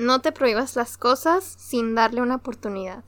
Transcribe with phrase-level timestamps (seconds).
[0.00, 3.04] No te prohíbas las cosas sin darle una oportunidad.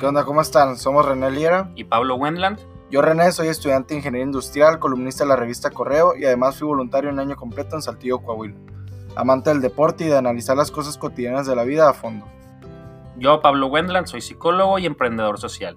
[0.00, 0.24] ¿Qué onda?
[0.24, 0.76] ¿Cómo están?
[0.76, 1.70] Somos René Liera.
[1.76, 2.58] y Pablo Wendland.
[2.90, 6.66] Yo, René, soy estudiante de Ingeniería Industrial, columnista de la revista Correo y además fui
[6.66, 8.56] voluntario un año completo en Saltillo, Coahuila.
[9.14, 12.26] Amante del deporte y de analizar las cosas cotidianas de la vida a fondo.
[13.16, 15.76] Yo, Pablo Wendland, soy psicólogo y emprendedor social.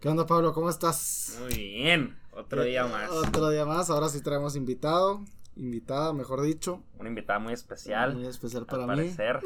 [0.00, 0.52] ¿Qué onda, Pablo?
[0.54, 1.36] ¿Cómo estás?
[1.40, 3.10] Muy bien, otro día más.
[3.10, 3.90] Otro día más.
[3.90, 5.20] Ahora sí traemos invitado.
[5.56, 6.82] Invitada, mejor dicho.
[6.98, 8.14] Una invitada muy especial.
[8.14, 8.88] Muy especial al para mí.
[8.88, 9.40] parecer.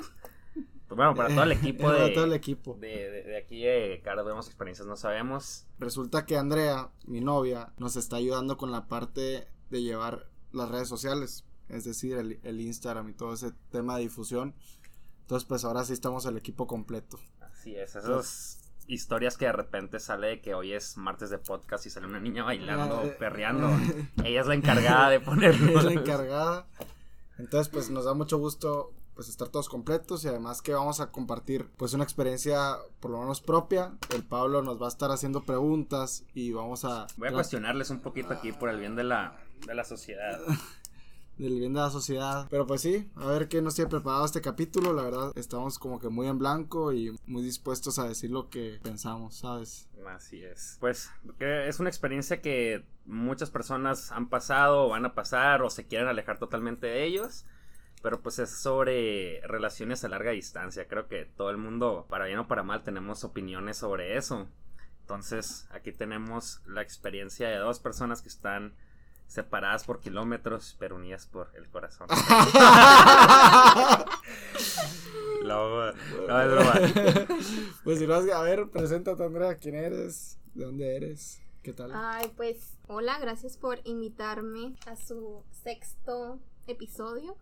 [0.54, 2.74] Pues bueno, para todo el equipo de, Para todo el equipo.
[2.80, 5.66] de, de- de aquí de Caras Vemos Experiencias no sabemos.
[5.80, 10.88] Resulta que Andrea, mi novia, nos está ayudando con la parte de llevar las redes
[10.88, 14.54] sociales, es decir, el, el Instagram y todo ese tema de difusión.
[15.22, 17.18] Entonces, pues ahora sí estamos el equipo completo.
[17.40, 21.86] Así es, esas historias que de repente sale de que hoy es martes de podcast
[21.86, 23.68] y sale una niña bailando, Ah, eh, perreando.
[24.24, 25.78] Ella es la encargada de ponerlo.
[25.78, 26.66] es la encargada.
[27.38, 31.12] Entonces, pues nos da mucho gusto pues estar todos completos y además que vamos a
[31.12, 33.92] compartir pues una experiencia por lo menos propia.
[34.12, 38.00] El Pablo nos va a estar haciendo preguntas y vamos a Voy a cuestionarles un
[38.00, 40.40] poquito aquí por el bien de la, de la sociedad.
[41.38, 42.46] del bien de la sociedad.
[42.50, 44.92] Pero pues sí, a ver qué nos tiene preparado este capítulo.
[44.92, 48.78] La verdad, estamos como que muy en blanco y muy dispuestos a decir lo que
[48.82, 49.88] pensamos, ¿sabes?
[50.06, 50.76] Así es.
[50.80, 55.86] Pues es una experiencia que muchas personas han pasado o van a pasar o se
[55.86, 57.44] quieren alejar totalmente de ellos.
[58.02, 60.86] Pero pues es sobre relaciones a larga distancia.
[60.86, 64.46] Creo que todo el mundo, para bien o para mal, tenemos opiniones sobre eso.
[65.00, 68.74] Entonces aquí tenemos la experiencia de dos personas que están
[69.26, 72.08] separadas por kilómetros, pero unidas por el corazón.
[75.44, 76.72] No, no, es broma.
[77.84, 80.38] pues si no, a ver, preséntate Andrea, ¿quién eres?
[80.54, 81.42] ¿De dónde eres?
[81.62, 81.92] ¿Qué tal?
[81.94, 87.36] Ay, pues hola, gracias por invitarme a su sexto episodio.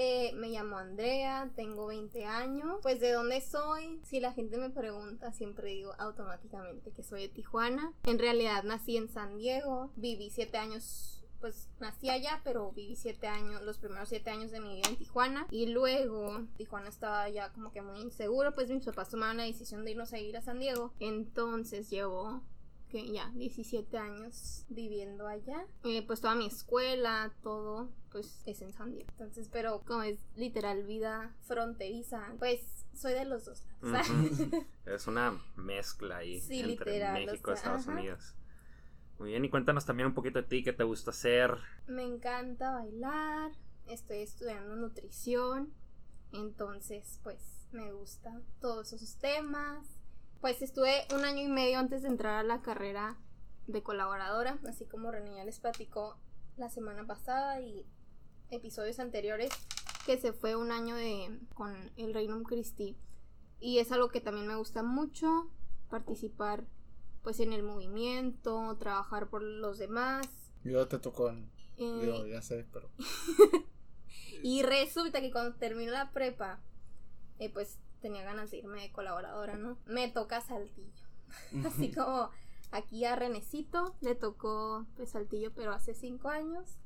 [0.00, 2.78] Eh, me llamo Andrea, tengo 20 años.
[2.82, 7.28] Pues de dónde soy, si la gente me pregunta, siempre digo automáticamente que soy de
[7.30, 7.92] Tijuana.
[8.04, 11.24] En realidad nací en San Diego, viví 7 años.
[11.40, 14.96] Pues nací allá, pero viví siete años, los primeros siete años de mi vida en
[14.96, 15.46] Tijuana.
[15.52, 19.84] Y luego Tijuana estaba ya como que muy inseguro, pues mis papás tomaron la decisión
[19.84, 20.92] de irnos a ir a San Diego.
[20.98, 22.42] Entonces llevo
[22.90, 25.66] que ya 17 años viviendo allá.
[25.84, 29.08] Eh, pues toda mi escuela, todo, pues es en San Diego.
[29.12, 32.60] Entonces, pero como es literal vida fronteriza, pues
[32.94, 34.08] soy de los dos lados.
[34.86, 37.98] Es una mezcla ahí Sí, entre literal, México o y sea, Estados ajá.
[37.98, 38.34] Unidos.
[39.18, 41.56] Muy bien, y cuéntanos también un poquito de ti, qué te gusta hacer.
[41.88, 43.50] Me encanta bailar,
[43.86, 45.72] estoy estudiando nutrición,
[46.32, 49.97] entonces pues me gusta todos esos temas.
[50.40, 53.18] Pues estuve un año y medio antes de entrar a la carrera
[53.66, 56.16] de colaboradora, así como René ya les platicó
[56.56, 57.84] la semana pasada y
[58.50, 59.50] episodios anteriores,
[60.06, 62.96] que se fue un año de con el Reino Christi.
[63.58, 65.50] Y es algo que también me gusta mucho,
[65.90, 66.64] participar
[67.22, 70.28] pues en el movimiento, trabajar por los demás.
[70.62, 71.50] Yo te tocó en...
[71.78, 72.90] Eh, ya sé, pero...
[74.44, 76.60] y resulta que cuando terminó la prepa,
[77.40, 79.78] eh, pues tenía ganas de irme de colaboradora, ¿no?
[79.86, 81.04] Me toca Saltillo.
[81.66, 82.30] Así como
[82.70, 86.76] aquí a Renecito le tocó pues Saltillo, pero hace cinco años.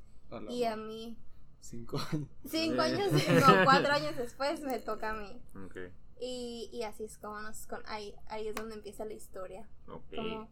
[0.49, 1.17] Y a mí,
[1.61, 2.27] Cinco años.
[2.45, 3.19] cinco años, no,
[3.65, 5.41] cuatro años después me toca a mí.
[5.65, 5.77] Ok,
[6.19, 9.69] Y, y así es como nos, con, ahí, ahí es donde empieza la historia.
[9.87, 10.03] ok.
[10.15, 10.49] Como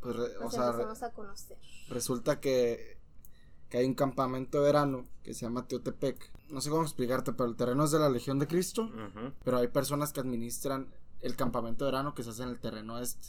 [0.00, 1.58] Pues, re- o nos sea, empezamos a conocer.
[1.88, 2.97] resulta que,
[3.68, 6.30] que hay un campamento de verano que se llama Teotepec.
[6.50, 8.90] No sé cómo explicarte, pero el terreno es de la Legión de Cristo.
[9.44, 10.88] Pero hay personas que administran
[11.20, 13.28] el campamento de verano que se hace en el terreno este.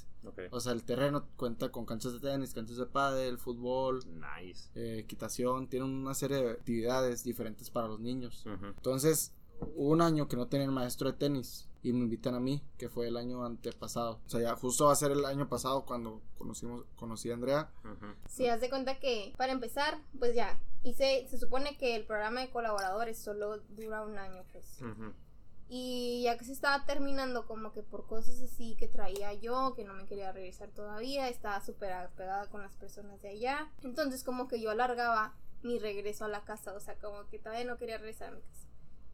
[0.52, 4.70] O sea, el terreno cuenta con canchas de tenis, canchas de pádel, fútbol, Nice.
[4.76, 8.46] eh, equitación, tiene una serie de actividades diferentes para los niños.
[8.46, 9.32] Entonces,
[9.76, 12.90] hubo un año que no tenían maestro de tenis y me invitan a mí, que
[12.90, 14.20] fue el año antepasado.
[14.26, 17.72] O sea, ya justo va a ser el año pasado cuando conocimos, conocí a Andrea.
[17.84, 18.14] ujú.
[18.28, 22.42] Si haz de cuenta que, para empezar, pues ya, hice, se supone que el programa
[22.42, 24.80] de colaboradores solo dura un año, pues.
[25.72, 29.84] Y ya que se estaba terminando, como que por cosas así que traía yo, que
[29.84, 33.72] no me quería regresar todavía, estaba súper apegada con las personas de allá.
[33.84, 37.66] Entonces, como que yo alargaba mi regreso a la casa, o sea, como que todavía
[37.66, 38.69] no quería regresar a mi casa.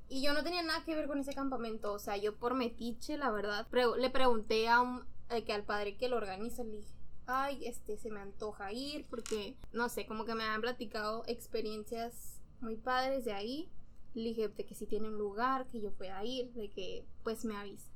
[0.08, 3.18] Y yo no tenía nada que ver con ese campamento, o sea, yo por metiche,
[3.18, 6.78] la verdad, pre- le pregunté a un, eh, que al padre que lo organiza, le
[6.78, 6.94] dije,
[7.26, 12.40] ay, este, se me antoja ir, porque, no sé, como que me han platicado experiencias
[12.62, 13.72] muy padres de ahí.
[14.14, 17.44] Le dije de que si tiene un lugar que yo pueda ir, de que pues
[17.44, 17.90] me avisa.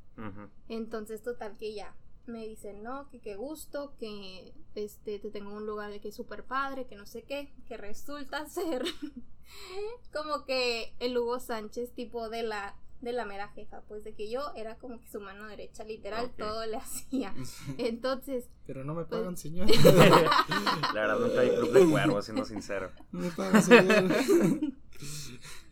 [0.68, 1.96] Entonces, total que ya.
[2.26, 6.16] Me dicen, no, que qué gusto, que este te tengo un lugar de que es
[6.16, 8.84] súper padre, que no sé qué, que resulta ser
[10.14, 14.30] como que el Hugo Sánchez tipo de la de la mera jefa, pues de que
[14.30, 17.34] yo era como que su mano derecha, literal, todo le hacía.
[17.78, 19.70] Entonces, Pero no me Pues- pagan, señor.
[20.94, 22.92] La verdad nunca vi Club de Cuervos, siendo sincero.
[23.14, 24.04] No me pagan, señor.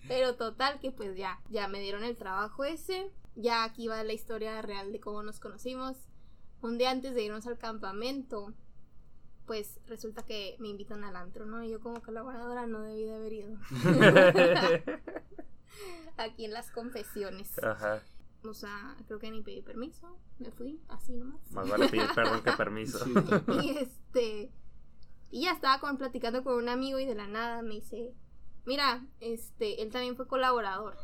[0.08, 3.12] Pero total que pues ya, ya me dieron el trabajo ese.
[3.36, 5.98] Ya aquí va la historia real de cómo nos conocimos.
[6.62, 8.54] Un día antes de irnos al campamento,
[9.46, 11.64] pues resulta que me invitan al antro, ¿no?
[11.64, 13.58] Y yo como colaboradora no debí de haber ido.
[16.18, 17.58] aquí en las confesiones.
[17.64, 18.04] Ajá.
[18.44, 20.18] O sea, creo que ni pedí permiso.
[20.40, 21.42] Me fui así nomás.
[21.52, 23.04] Más vale pedir perdón que permiso.
[23.04, 23.14] Sí.
[23.64, 24.52] Y este.
[25.30, 28.14] Y ya estaba con, platicando con un amigo y de la nada me dice:
[28.66, 30.96] Mira, este, él también fue colaborador.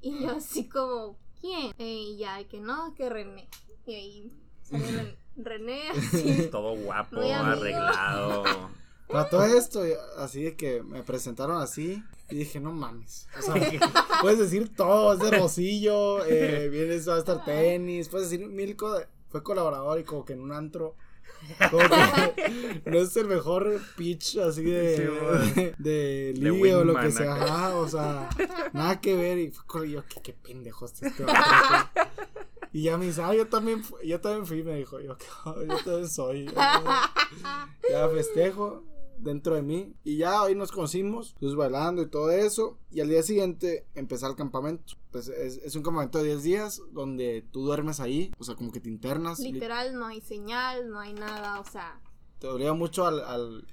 [0.00, 1.74] Y yo así como, ¿quién?
[1.78, 3.48] Eh, y ya, de que no, que René.
[3.86, 6.48] Y ahí sale René así.
[6.50, 8.44] Todo guapo, Muy arreglado.
[9.08, 9.82] Para todo esto,
[10.18, 12.00] así de que me presentaron así,
[12.30, 13.26] y dije, no mames.
[13.36, 13.54] O sea,
[14.22, 19.08] puedes decir todo, es de Rosillo, eh, vienes a estar tenis, puedes decir mil cosas.
[19.28, 20.94] Fue colaborador y como que en un antro.
[21.70, 25.38] Como que no es el mejor pitch así de, Sí, de, bueno.
[25.38, 27.34] de De ligue o lo que sea.
[27.34, 28.28] Ajá, o sea,
[28.72, 29.38] nada que ver.
[29.38, 31.08] Y fue con yo, qué, qué pendejo este.
[31.08, 32.09] este vato".
[32.72, 36.08] Y ya me dice, ah, yo también, yo también fui, me dijo, yo, yo también
[36.08, 36.46] soy.
[37.90, 38.84] ya festejo
[39.18, 39.94] dentro de mí.
[40.04, 42.78] Y ya hoy nos conocimos, pues bailando y todo eso.
[42.90, 44.94] Y al día siguiente empecé el campamento.
[45.10, 48.70] Pues es, es un campamento de 10 días donde tú duermes ahí, o sea, como
[48.72, 49.38] que te internas.
[49.40, 52.00] li- Literal, no hay señal, no hay nada, o sea.
[52.38, 53.66] Te obliga mucho al, al,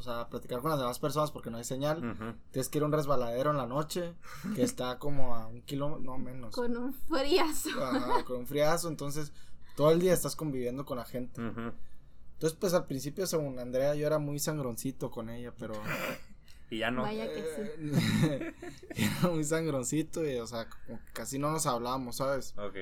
[0.00, 1.98] o sea, platicar con las demás personas porque no hay señal.
[1.98, 2.34] Ujú.
[2.50, 4.14] Tienes que ir a un resbaladero en la noche,
[4.54, 6.54] que está como a un kilómetro, no menos.
[6.54, 7.68] Con un friazo.
[7.82, 9.32] Ajá, con un friazo, entonces
[9.76, 11.40] todo el día estás conviviendo con la gente.
[11.40, 15.74] Entonces, pues al principio, según Andrea, yo era muy sangroncito con ella, pero...
[16.72, 17.02] Y ya no.
[17.02, 17.90] Vaya que sí.
[18.28, 18.54] eh,
[18.94, 22.54] era muy sangroncito y, o sea, como que casi no nos hablábamos, ¿sabes?
[22.56, 22.76] Ok.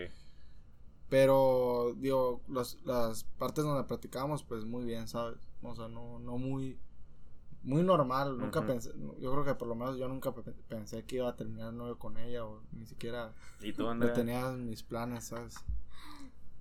[1.09, 5.39] Pero, digo, los- las partes donde platicábamos, pues muy bien, ¿sabes?
[5.63, 6.79] O sea, no, no muy...
[7.69, 11.17] Muy normal, nunca pensé, yo creo que por lo menos yo nunca pe- pensé que
[11.17, 14.15] iba a terminar novio con ella o ni siquiera ¿Y tú, Andrea?
[14.15, 15.55] tenía en mis planes, ¿sabes?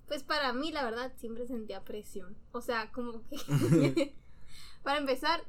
[0.06, 2.36] Pues para mí, la verdad, siempre sentía presión.
[2.52, 3.36] O sea, como que.
[4.82, 5.44] para empezar,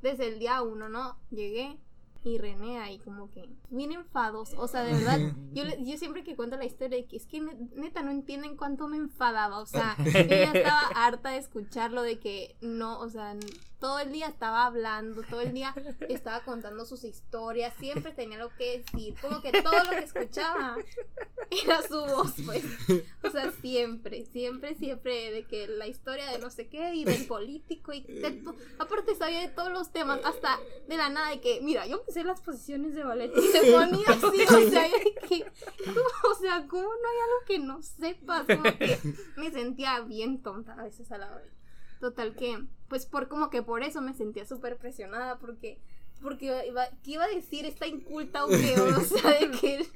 [0.00, 1.16] desde el día uno, ¿no?
[1.30, 1.78] Llegué
[2.24, 3.48] y René ahí, como que.
[3.68, 4.54] Bien enfados.
[4.56, 5.18] O sea, de verdad,
[5.52, 8.10] yo, le- yo siempre que cuento la historia, de que es que ne- neta no
[8.10, 9.58] entienden cuánto me enfadaba.
[9.58, 13.36] O sea, yo ya estaba harta de escucharlo, de que no, o sea,
[13.82, 15.74] todo el día estaba hablando, todo el día
[16.08, 19.16] estaba contando sus historias, siempre tenía algo que decir.
[19.20, 20.76] Como que todo lo que escuchaba
[21.50, 22.64] era su voz, pues.
[23.24, 27.26] O sea, siempre, siempre, siempre de que la historia de no sé qué y del
[27.26, 28.44] político y de
[28.78, 32.22] aparte sabía de todos los temas, hasta de la nada de que, mira, yo empecé
[32.22, 35.44] las posiciones de ballet y se ponía así, o sea, de que,
[35.90, 38.46] o ¿cómo no hay algo que no sepas?
[38.46, 38.96] Como que
[39.36, 41.61] me sentía bien tonta a veces a la hora.
[42.02, 45.78] Total que, pues por como que por eso me sentía súper presionada porque
[46.20, 47.64] porque iba, ¿qué iba a decir?
[47.64, 49.86] Está inculta o qué, o sea, de que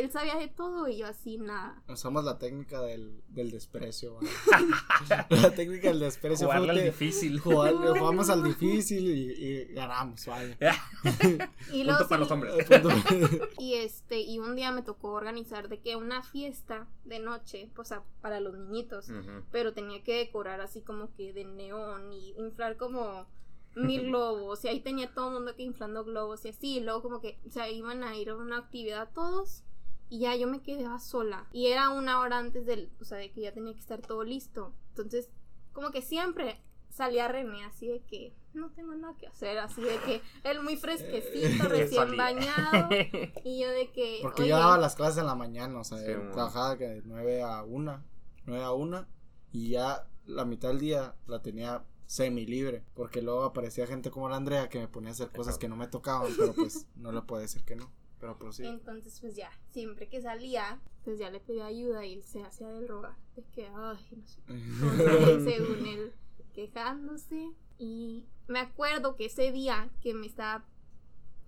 [0.00, 1.82] él, sabía de todo y yo así nada.
[1.88, 4.28] Usamos la técnica del, del desprecio, ¿vale?
[5.30, 7.38] La técnica del desprecio Jugarle al difícil.
[7.40, 10.56] jugar- jugamos al difícil y, y ganamos, vale.
[11.72, 12.54] Y Punto luego para sí- los hombres.
[13.58, 17.92] Y este, y un día me tocó organizar de que una fiesta de noche, pues
[17.92, 19.08] a- para los niñitos,
[19.50, 23.26] pero tenía que decorar así como que de neón y inflar como
[23.76, 27.02] mil globos y ahí tenía todo el mundo que inflando globos y así, y luego
[27.02, 29.64] como que, o sea, iban a ir a una actividad todos
[30.14, 31.48] y ya yo me quedaba sola.
[31.52, 34.22] Y era una hora antes del, o sea, de que ya tenía que estar todo
[34.22, 34.72] listo.
[34.90, 35.28] Entonces,
[35.72, 39.98] como que siempre salía René así de que no tengo nada que hacer, así de
[40.06, 42.90] que él muy fresquecito, recién bañado.
[43.44, 45.98] Y yo de que Porque oye, yo daba las clases en la mañana, o sea,
[45.98, 48.04] Sí, trabajaba que de 9 a 1,
[48.46, 49.06] 9 a 1,
[49.50, 54.28] y ya la mitad del día la tenía semi libre, porque luego aparecía gente como
[54.28, 57.10] la Andrea que me ponía a hacer cosas que no me tocaban, pero pues no
[57.10, 57.90] le puedo decir que no.
[58.24, 58.70] Pero prosigue.
[58.70, 62.68] Entonces, pues ya, siempre que salía, pues ya le pedía ayuda y él se hacía
[62.68, 63.16] del rogar.
[63.36, 64.40] De que, ay, no sé.
[64.48, 66.14] Entonces, según él,
[66.54, 67.50] quejándose.
[67.76, 70.64] Y me acuerdo que ese día que me estaba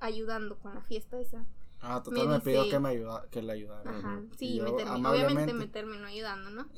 [0.00, 1.46] ayudando con la fiesta esa.
[1.80, 3.90] ah, total me me, pidió que me ayuda, que le ayudara.
[3.90, 6.68] Ajá, sí, yo, me terminó, obviamente me terminó ayudando, ¿no?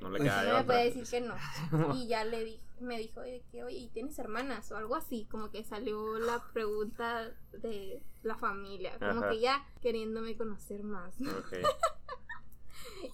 [0.00, 1.34] No le Pues, queda de No me puede decir que no.
[1.96, 4.70] Y ya le di, me dijo de que, oye, ¿y ¿tienes hermanas?
[4.72, 9.30] O algo así, como que salió la pregunta de la familia, como Ajá.
[9.30, 11.14] que ya queriéndome conocer más.
[11.20, 11.52] Ok.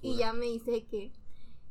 [0.00, 1.12] Y ya me dice que,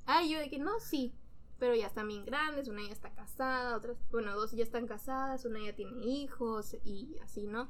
[0.05, 1.13] ay, yo de que no, sí,
[1.59, 5.43] pero ya están bien grandes, una ya está casada, otras, bueno, dos ya están casadas,
[5.45, 7.69] una ya tiene hijos y así, ¿no?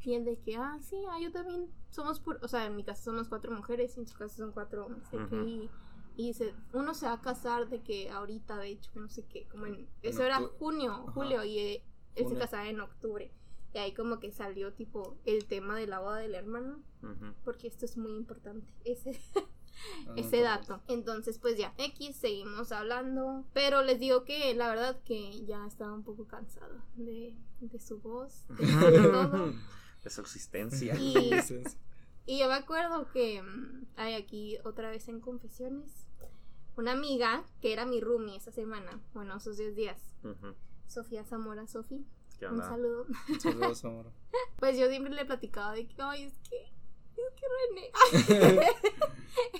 [0.00, 2.82] Y él de que, ah, sí, ah, yo también somos, pur- o sea, en mi
[2.84, 5.36] casa somos cuatro mujeres y en su casa son cuatro hombres, Ujú.
[5.46, 5.70] y,
[6.16, 9.24] y se, uno se va a casar de que ahorita, de hecho, que no sé
[9.24, 11.12] qué, como en, eso era junio, Ajá.
[11.12, 11.84] julio, y eh,
[12.16, 13.30] él se casaba en octubre.
[13.74, 16.82] Y ahí como que salió tipo el tema de la boda del hermano,
[17.44, 18.66] porque esto es muy importante.
[18.84, 19.18] Ese,
[20.06, 20.80] Ah, ese dato.
[20.86, 23.44] Entonces, pues ya, X, seguimos hablando.
[23.52, 27.98] Pero les digo que la verdad que ya estaba un poco cansado de, de su
[27.98, 28.66] voz, de
[29.10, 29.52] todo.
[30.04, 30.94] De su existencia.
[30.96, 31.30] Y.
[32.26, 36.02] y yo me acuerdo que mm, hay aquí otra vez en confesiones
[36.76, 40.14] una amiga que era mi roomie esa semana, bueno, esos 10 días.
[40.86, 42.04] Sofía Zamora, Sofi,
[42.38, 43.06] ¿Qué un saludo.
[43.38, 44.12] Saludos, amor.
[44.58, 47.46] Pues yo siempre le platicaba de que, ay, es que, es que
[48.30, 48.66] René.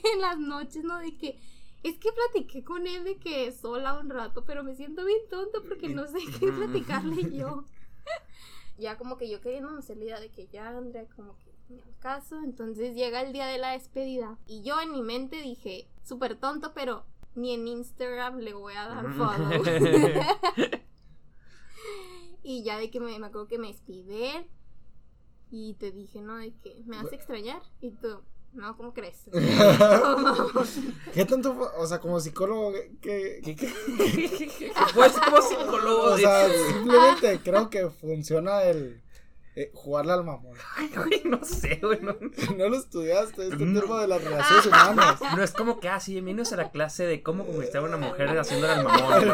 [0.15, 0.99] en las noches, ¿no?
[0.99, 1.39] De que,
[1.83, 5.59] es que platiqué con él de que sola un rato, pero me siento bien tonta
[5.67, 7.65] porque no sé qué platicarle yo.
[8.79, 11.52] ya como que yo queriéndome hacer la idea de que ya, Andrea, como que
[12.01, 12.41] caso.
[12.45, 14.39] Entonces llega el día de la despedida.
[14.47, 18.89] Y yo en mi mente dije, súper tonto, pero ni en Instagram le voy a
[18.89, 19.63] dar follow.
[22.43, 24.47] y ya de que me, me acuerdo que me despide
[25.51, 26.37] y te dije, ¿no?
[26.37, 27.63] De que me hace extrañar.
[27.81, 29.23] Y tú, no, ¿cómo crees?
[31.15, 31.67] ¿Qué tanto, fue?
[31.79, 33.73] o sea, como psicólogo, que, ¿Qué, qué?
[34.95, 36.03] Pues como psicólogo.
[36.13, 39.02] o sea, simplemente creo que funciona el
[39.55, 40.57] eh, jugarle al mamón.
[40.77, 42.01] Ay, güey, no sé, güey.
[42.01, 42.17] No,
[42.57, 43.81] No lo estudiaste, este No.
[43.81, 45.21] tema de las relaciones humanas.
[45.37, 47.97] no es como que, ah, sí, bienvenidos a la clase de cómo conquistar a una
[47.99, 49.33] mujer haciéndole al mamón.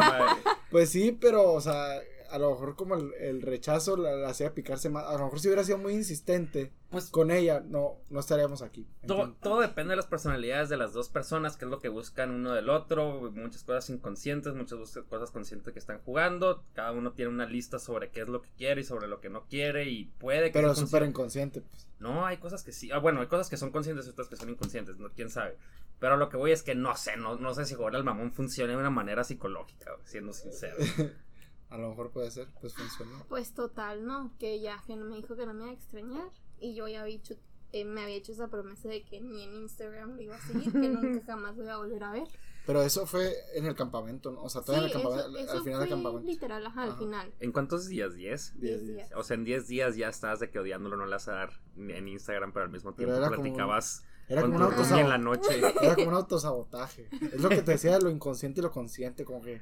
[0.71, 1.99] Pues sí, pero, o sea,
[2.31, 5.05] a lo mejor como el, el rechazo la, la hacía picarse más.
[5.05, 8.87] A lo mejor si hubiera sido muy insistente Pues con ella, no, no estaríamos aquí.
[9.05, 12.31] todo, todo depende de las personalidades de las dos personas, que es lo que buscan
[12.31, 17.31] uno del otro, muchas cosas inconscientes, muchas cosas conscientes que están jugando, cada uno tiene
[17.31, 20.05] una lista sobre qué es lo que quiere y sobre lo que no quiere y
[20.19, 21.87] puede que Pero súper inconsciente, pues.
[21.99, 22.89] No, hay cosas que sí.
[22.91, 25.57] Ah, bueno, hay cosas que son conscientes y otras que son inconscientes, no, quién sabe.
[25.99, 28.31] Pero lo que voy es que no sé, no, no sé si jugar al mamón
[28.31, 30.77] funciona de una manera psicológica, siendo sincero.
[31.69, 33.23] A lo mejor puede ser, pues funcionó.
[33.29, 34.31] Pues total, ¿no?
[34.39, 36.29] Que ya que me dijo que no me iba a extrañar.
[36.59, 37.35] Y yo ya había hecho,
[37.73, 40.71] eh, me había hecho esa promesa de que ni en Instagram lo iba a seguir,
[40.71, 42.27] que nunca jamás lo iba a volver a ver.
[42.65, 44.43] Pero eso fue en el campamento, ¿no?
[44.43, 46.27] O sea, todavía en el eso, campamento, eso al final del campamento.
[46.27, 46.97] literal, ajá, al Ajá.
[46.99, 47.33] final.
[47.39, 48.13] ¿En cuántos días?
[48.13, 48.15] ¿10?
[48.17, 48.95] Diez Diez días.
[49.09, 49.11] días.
[49.15, 51.49] O sea, en 10 días ya estás de que odiándolo no le vas a dar
[51.77, 55.09] en Instagram, pero al mismo tiempo era como un- platicabas Era como, un roomie en
[55.09, 55.61] la autosabotaje.
[55.61, 55.77] noche.
[55.85, 57.09] Era como un autosabotaje.
[57.31, 59.61] Es lo que te decía de lo inconsciente y lo consciente, como que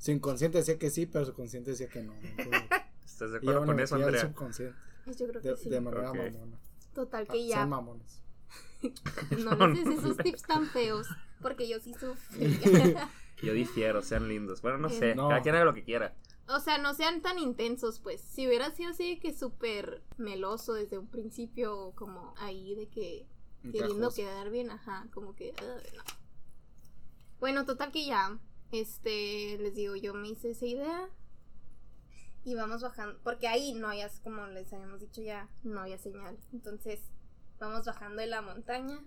[0.00, 2.14] su inconsciente decía que sí, pero su consciente decía que no.
[2.14, 2.62] Entonces,
[3.06, 4.22] ¿Estás de acuerdo con eso, Andrea?
[4.22, 4.76] subconsciente
[5.06, 5.68] yo creo que de, sí.
[5.68, 6.58] de manera mamona.
[6.94, 8.22] Total Ah, que ya Sean mamones.
[9.44, 11.06] no les des esos tips tan feos,
[11.42, 12.56] porque yo sí sufrí.
[13.42, 14.60] Yo difiero, sean lindos.
[14.60, 15.28] Bueno, no sé, No.
[15.28, 16.14] cada quien haga lo que quiera.
[16.48, 18.20] o sea, no sean tan intensos, pues.
[18.20, 23.26] Si hubiera sido así de que súper meloso desde un principio, como ahí de que
[23.72, 25.54] queriendo quedar bien, ajá, como que
[25.96, 26.02] no.
[27.38, 28.38] Bueno, total que ya,
[28.72, 31.08] este, les digo, yo me hice esa idea
[32.44, 36.38] y vamos bajando, porque ahí no había, como les habíamos dicho ya, no había señal.
[36.52, 37.00] Entonces,
[37.58, 38.98] vamos bajando de la montaña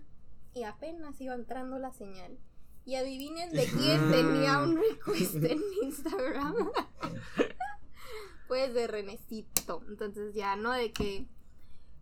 [0.54, 2.38] y apenas iba entrando la señal.
[2.86, 6.54] Y adivinen de quién tenía un request en Instagram.
[8.48, 9.82] pues de Renecito.
[9.88, 10.72] Entonces ya, ¿no?
[10.72, 11.26] De que...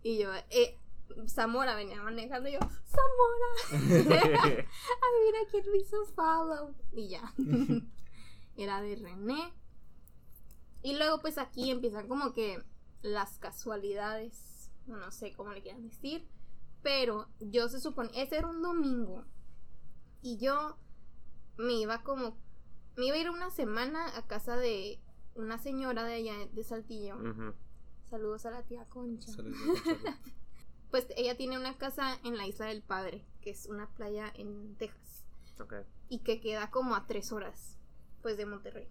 [0.03, 0.79] Y yo, eh,
[1.29, 6.75] Zamora venía manejando y yo, Zamora, adivina quién me hizo follow.
[6.93, 7.35] Y ya.
[8.57, 9.53] Era de René.
[10.83, 12.63] Y luego pues aquí empiezan como que
[13.03, 14.71] las casualidades.
[14.87, 16.29] No sé cómo le quieran decir.
[16.83, 19.25] Pero yo se supone, ese era un domingo.
[20.21, 20.77] Y yo
[21.57, 22.37] me iba como,
[22.97, 25.01] me iba a ir una semana a casa de
[25.35, 27.17] una señora de allá de Saltillo.
[28.05, 29.33] Saludos a la tía Concha.
[29.33, 29.59] Saludos.
[30.93, 34.77] Pues ella tiene una casa en la Isla del Padre, que es una playa en
[34.77, 35.25] Texas.
[36.09, 37.79] Y que queda como a tres horas,
[38.23, 38.89] pues de Monterrey.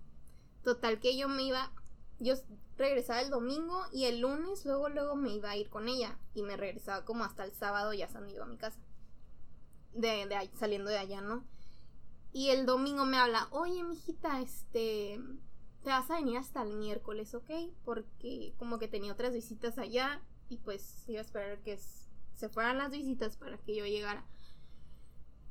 [0.63, 1.71] Total que yo me iba
[2.19, 2.35] yo
[2.77, 6.43] regresaba el domingo y el lunes luego luego me iba a ir con ella y
[6.43, 8.79] me regresaba como hasta el sábado ya San iba a mi casa.
[9.93, 11.43] De, de ahí- saliendo de allá, ¿no?
[12.33, 15.19] Y el domingo me habla, oye, mijita, este,
[15.83, 17.49] te vas a venir hasta el miércoles, ¿ok?
[17.85, 21.79] Porque como que tenía otras visitas allá y pues iba a esperar que
[22.35, 24.25] se fueran las visitas para que yo llegara.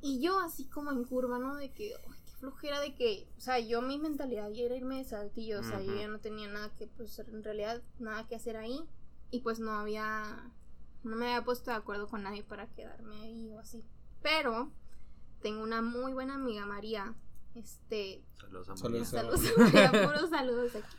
[0.03, 1.57] Y yo así como en curva, ¿no?
[1.57, 4.99] De que, ay, qué flojera de que, o sea, yo mi mentalidad ya era irme
[4.99, 8.37] de saltillo, o sea, yo ya no tenía nada que, pues en realidad, nada que
[8.37, 8.79] hacer ahí.
[9.31, 10.51] Y pues no había,
[11.03, 13.85] no me había puesto de acuerdo con nadie para quedarme ahí o así.
[14.23, 14.71] Pero
[15.41, 17.15] tengo una muy buena amiga, María.
[17.55, 19.31] Este, Saludos a Saludos María.
[19.31, 20.97] a- saludos, María, puros saludos aquí.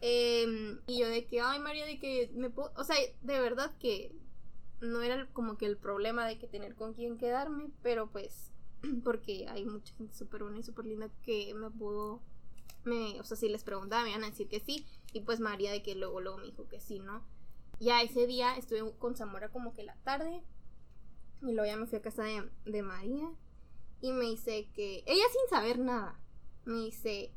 [0.00, 3.74] Em, y yo de que, ay María, de que me puedo, o sea, de verdad
[3.78, 4.14] que
[4.80, 8.52] no era como que el problema de que tener con quién quedarme, pero pues,
[9.04, 12.20] porque hay mucha gente súper buena y súper linda que me pudo,
[12.84, 15.72] me, o sea, si les preguntaba me iban a decir que sí, y pues María
[15.72, 17.24] de que luego, luego me dijo que sí, ¿no?
[17.80, 20.42] Ya ese día estuve con Zamora como que la tarde,
[21.42, 23.30] y luego ya me fui a casa de, de María,
[24.00, 26.20] y me dice que, ella sin saber nada,
[26.64, 27.32] me dice,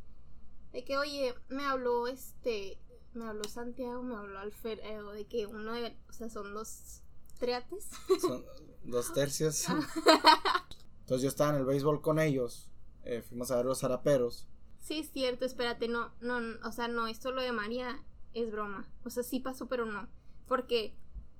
[0.74, 2.78] de que, oye, me habló este,
[3.14, 7.02] me habló Santiago, me habló Alfredo, de que uno de, o sea, son dos
[7.40, 7.90] triates.
[8.22, 8.46] Son
[8.84, 9.66] dos tercios.
[11.02, 12.70] Entonces yo estaba en el béisbol con ellos.
[13.04, 14.48] eh, fuimos a ver los zaraperos.
[14.80, 18.00] Sí, es cierto, espérate, no, no, no, o sea, no, esto lo de María
[18.34, 18.88] es broma.
[19.04, 20.08] O sea, sí pasó, pero no.
[20.48, 20.96] Porque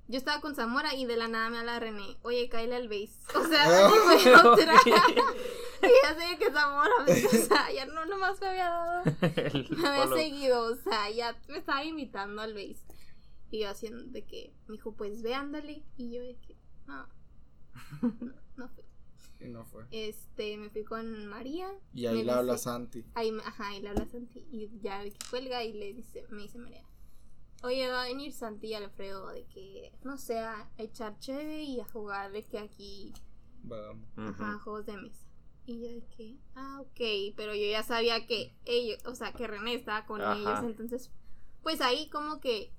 [0.08, 3.12] yo estaba con Zamora y de la nada me habla René, oye, cállale al base.
[3.36, 4.74] O sea, fue otra.
[4.86, 4.92] y
[6.04, 9.04] ya sé que Zamora, pues, o sea, ya no nomás me había dado.
[9.22, 10.18] Me había follow.
[10.18, 12.84] seguido, o sea, ya me estaba invitando al base.
[13.52, 15.84] Y yo haciendo de que, me dijo, pues ve, ándale.
[15.98, 16.56] Y yo de que,
[16.88, 17.08] no,
[18.22, 18.84] no, no fui.
[19.42, 19.86] Y no fue.
[19.92, 21.70] Este, me fui con María.
[21.94, 23.06] Y ahí le habla Santi.
[23.16, 24.46] Ahí, ajá, y le habla Santi.
[24.52, 26.84] Y ya de que cuelga y le dice, me dice María.
[27.64, 31.80] Oye, va a venir Santi y Alfredo de que, no sé, a echar cheve y
[31.80, 33.14] a jugar de que aquí,
[33.64, 34.08] Vamos.
[34.18, 34.64] ajá, Ujú.
[34.64, 35.26] juegos de mesa.
[35.70, 39.46] Y yo de que, ah, ok, pero yo ya sabía que ellos, o sea, que
[39.46, 40.36] René estaba con Ajá.
[40.36, 41.12] ellos, entonces,
[41.62, 42.72] pues ahí como que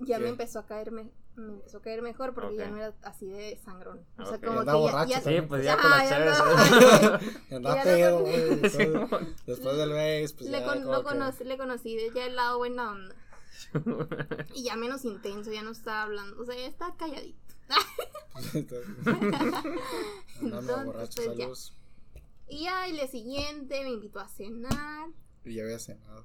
[0.00, 0.24] ya ¿Qué?
[0.24, 3.56] me empezó a caerme, me empezó a caer mejor porque ya no era así de
[3.64, 4.04] sangrón.
[4.18, 5.42] O sea, como que ya, borracho ya- también.
[5.42, 7.36] Sí, pues ya Ajá, con la ya chévere.
[7.56, 8.56] andaba- Ya pedo, güey.
[9.46, 12.34] Después, del béis, pues le, ya con- lo que- conocí, le conocí de ya el
[12.36, 13.14] lado buena onda.
[14.54, 16.40] Y ya menos intenso, ya no estaba hablando.
[16.40, 17.38] O sea, ya estaba calladito.
[20.40, 21.32] Entonces, borracho, pues, ya.
[21.34, 21.72] saludos.
[22.48, 25.08] Y ya el día siguiente me invitó a cenar
[25.44, 26.24] Y ya había cenado.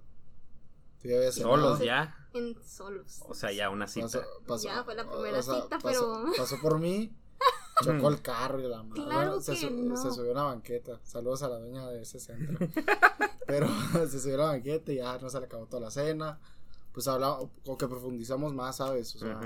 [1.01, 1.55] Tú ya habías cenado.
[1.55, 2.15] Solos ya.
[2.33, 3.21] en solos.
[3.27, 4.07] O sea, ya una cita.
[4.07, 7.15] Pasó, pasó- Ya fue la primera o sea, cita, pasó- pero- Pasó por mí,
[7.83, 9.03] chocó el carro y la madre.
[9.05, 9.95] Claro se, que su- no.
[9.95, 10.99] se subió a una banqueta.
[11.05, 12.67] Saludos a la dueña de ese centro.
[13.47, 13.67] Pero
[14.09, 16.39] se subió a la banqueta y ya no se le acabó toda la cena.
[16.99, 19.15] Pues hablamos, como que profundizamos más, ¿sabes?
[19.15, 19.39] O sea,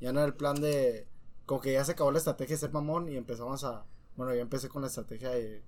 [0.00, 1.06] ya no era el plan de.
[1.46, 3.84] Como que ya se acabó la estrategia de ser mamón y empezamos a.
[4.16, 5.62] Bueno, yo empecé con la estrategia de.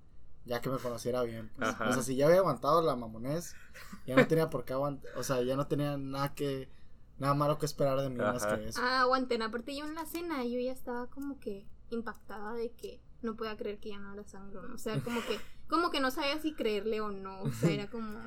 [0.47, 1.53] Ya que me conociera bien.
[1.55, 1.69] pues.
[1.69, 1.91] Ajá.
[1.91, 3.55] O sea, si ya había aguantado la mamonés,
[4.05, 5.17] ya no tenía por qué aguantar.
[5.17, 6.69] O sea, ya no tenía nada que.
[7.21, 8.59] Nada malo que esperar de mí más Ajá.
[8.59, 8.81] que eso.
[8.83, 9.43] Ah, aguanten.
[9.43, 13.57] Aparte, yo en la cena, yo ya estaba como que impactada de que no podía
[13.57, 14.73] creer que ya no era sangrón.
[14.73, 17.43] O sea, como que, como que no sabía si creerle o no.
[17.43, 18.19] O sea, era como,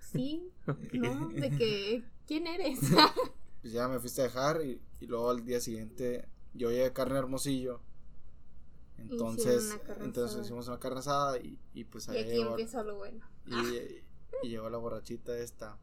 [0.00, 0.50] sí,
[0.94, 2.78] no, de que, ¿quién eres?
[3.60, 6.92] Pues ya me fuiste a dejar y, y luego al día siguiente yo llegué a
[6.92, 7.80] carne hermosillo.
[8.98, 12.96] Entonces, entonces hicimos una carne asada y, y pues y ahí aquí llegó, empieza lo
[12.96, 13.26] bueno.
[13.46, 14.02] y,
[14.46, 15.78] y llegó la borrachita esta.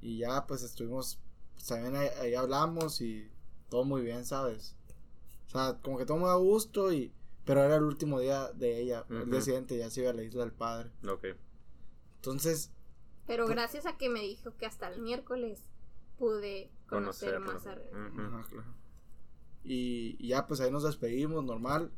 [0.00, 1.18] Y ya pues estuvimos,
[1.52, 3.30] pues también ahí, ahí hablamos y
[3.68, 4.76] todo muy bien, ¿sabes?
[5.48, 7.12] O sea, como que todo muy a gusto y...
[7.44, 9.04] Pero era el último día de ella.
[9.08, 10.90] El día siguiente ya se iba a la isla del padre.
[11.08, 11.26] Ok.
[12.16, 12.72] Entonces,
[13.26, 15.62] Pero gracias a que me dijo que hasta el miércoles
[16.18, 17.52] pude conocer Conocerlo.
[17.52, 17.72] más a.
[18.38, 18.74] Ajá, claro.
[19.64, 21.92] Y, y ya pues ahí nos despedimos normal.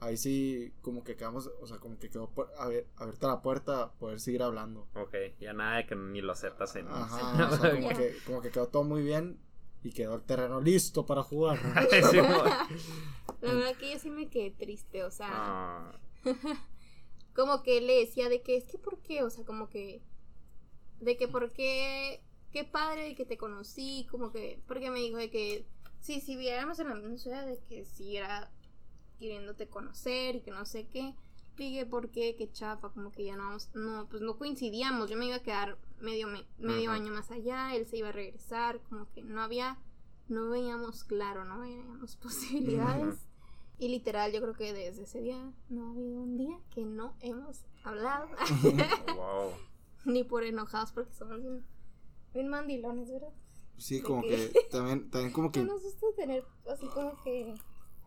[0.00, 3.82] Ahí sí como que quedamos, o sea, como que quedó a ver, abierta la puerta
[3.82, 4.88] a poder seguir hablando.
[4.94, 8.40] Ok, ya nada de que ni lo aceptas en Ajá, o sea, como que, como
[8.42, 9.38] que quedó todo muy bien
[9.84, 11.58] y quedó el terreno listo para jugar.
[13.40, 15.92] La verdad que yo sí me quedé triste, o sea, Ah,
[17.34, 20.02] como que le decía de que es que por qué, o sea, como que
[21.02, 25.16] de que por qué qué padre de que te conocí, como que porque me dijo
[25.16, 25.66] de que
[26.00, 28.50] sí, si viéramos en la misma ciudad de que siguiera
[29.18, 31.14] queriéndote conocer y que no sé qué.
[31.56, 32.34] Dije, ¿por qué?
[32.36, 35.42] Qué chafa, como que ya no vamos, no, pues no coincidíamos, yo me iba a
[35.42, 39.42] quedar medio, me- medio año más allá, él se iba a regresar, como que no
[39.42, 39.78] había,
[40.28, 43.16] no veíamos claro, no veíamos posibilidades.
[43.78, 47.14] Y literal, yo creo que desde ese día no ha habido un día que no
[47.20, 48.28] hemos hablado.
[49.14, 49.52] wow.
[50.06, 51.64] ni por enojados porque somos bien,
[52.34, 53.32] bien mandilones, ¿verdad?
[53.78, 57.20] Sí, De como que- que también, también como que No nos gusta tener así como
[57.22, 57.54] que...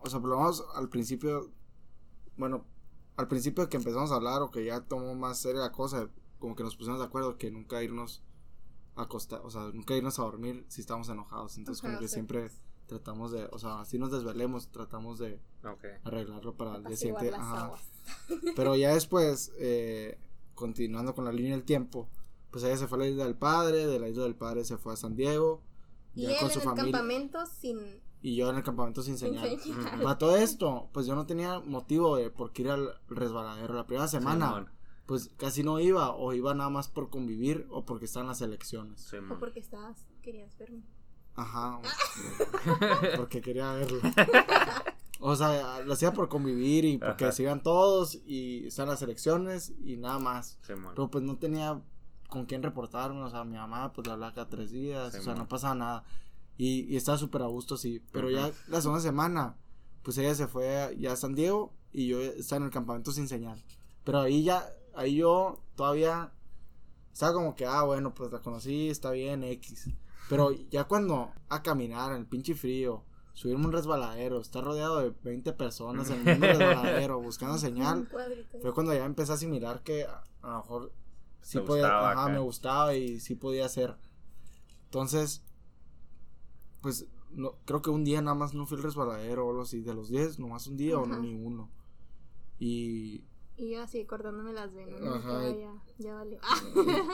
[0.00, 1.50] O sea, por lo menos al principio,
[2.36, 2.64] bueno,
[3.16, 6.10] al principio de que empezamos a hablar o que ya tomó más seria la cosa,
[6.38, 8.22] como que nos pusimos de acuerdo que nunca irnos
[8.94, 11.56] a acostar, o sea, nunca irnos a dormir si estamos enojados.
[11.56, 12.14] Entonces, Ajá, como que sí.
[12.14, 12.50] siempre
[12.86, 15.40] tratamos de, o sea, así nos desvelemos, tratamos de
[16.04, 17.34] arreglarlo para el día siguiente.
[17.34, 17.72] ajá.
[18.54, 20.18] Pero ya después, eh,
[20.56, 22.08] continuando con la línea del tiempo,
[22.50, 24.76] pues ella se fue a la isla del padre, de la isla del padre se
[24.76, 25.62] fue a San Diego,
[26.16, 26.92] Y ya él con en el familia.
[26.92, 27.78] campamento sin...
[28.22, 29.60] Y yo en el campamento sin sin señal.
[30.02, 33.74] Para todo esto, pues yo no tenía motivo de por qué ir al resbaladero.
[33.74, 34.72] La primera semana,
[35.04, 39.12] pues casi no iba, o iba nada más por convivir, o porque estaban las elecciones.
[39.30, 40.82] O porque estabas, querías verme.
[41.36, 41.78] Ajá,
[43.16, 44.00] porque quería verlo.
[45.20, 47.32] O sea, lo hacía por convivir y porque Ajá.
[47.32, 50.58] se iban todos y están las elecciones y nada más.
[50.62, 50.92] Simón.
[50.94, 51.82] Pero pues no tenía
[52.28, 55.22] con quién reportarme, o sea, mi mamá pues la hablaba cada tres días, Sí, o
[55.22, 55.42] sea, man.
[55.42, 56.04] no pasaba nada.
[56.58, 58.02] Y, y estaba súper a gusto, sí.
[58.12, 58.56] Pero ya Ujú.
[58.68, 59.56] la segunda semana,
[60.02, 63.10] pues ella se fue a- ya a San Diego y yo estaba en el campamento
[63.12, 63.62] sin señal.
[64.04, 66.32] Pero ahí ya, ahí yo todavía
[67.12, 69.88] estaba como que, ah, bueno, pues la conocí, está bien, X.
[70.28, 73.04] Pero ya cuando a caminar en el pinche frío,
[73.36, 78.08] subirme un resbaladero, estar rodeado de 20 personas en el mismo resbaladero, buscando señal,
[78.62, 80.92] fue cuando ya empecé a asimilar que a, a lo mejor
[81.42, 83.94] sí Te podía, gustaba ajá, me gustaba y sí podía hacer.
[84.84, 85.42] Entonces,
[86.80, 89.80] pues no, creo que un día nada más no fui el resbaladero o algo así,
[89.82, 91.68] de los 10, nomás un día o no, ni uno.
[92.58, 93.22] Y,
[93.56, 94.98] Y yo así cortándome las venas.
[95.00, 95.14] ¿no?
[95.14, 96.38] Ajá, Ya, y- ya, ya valió.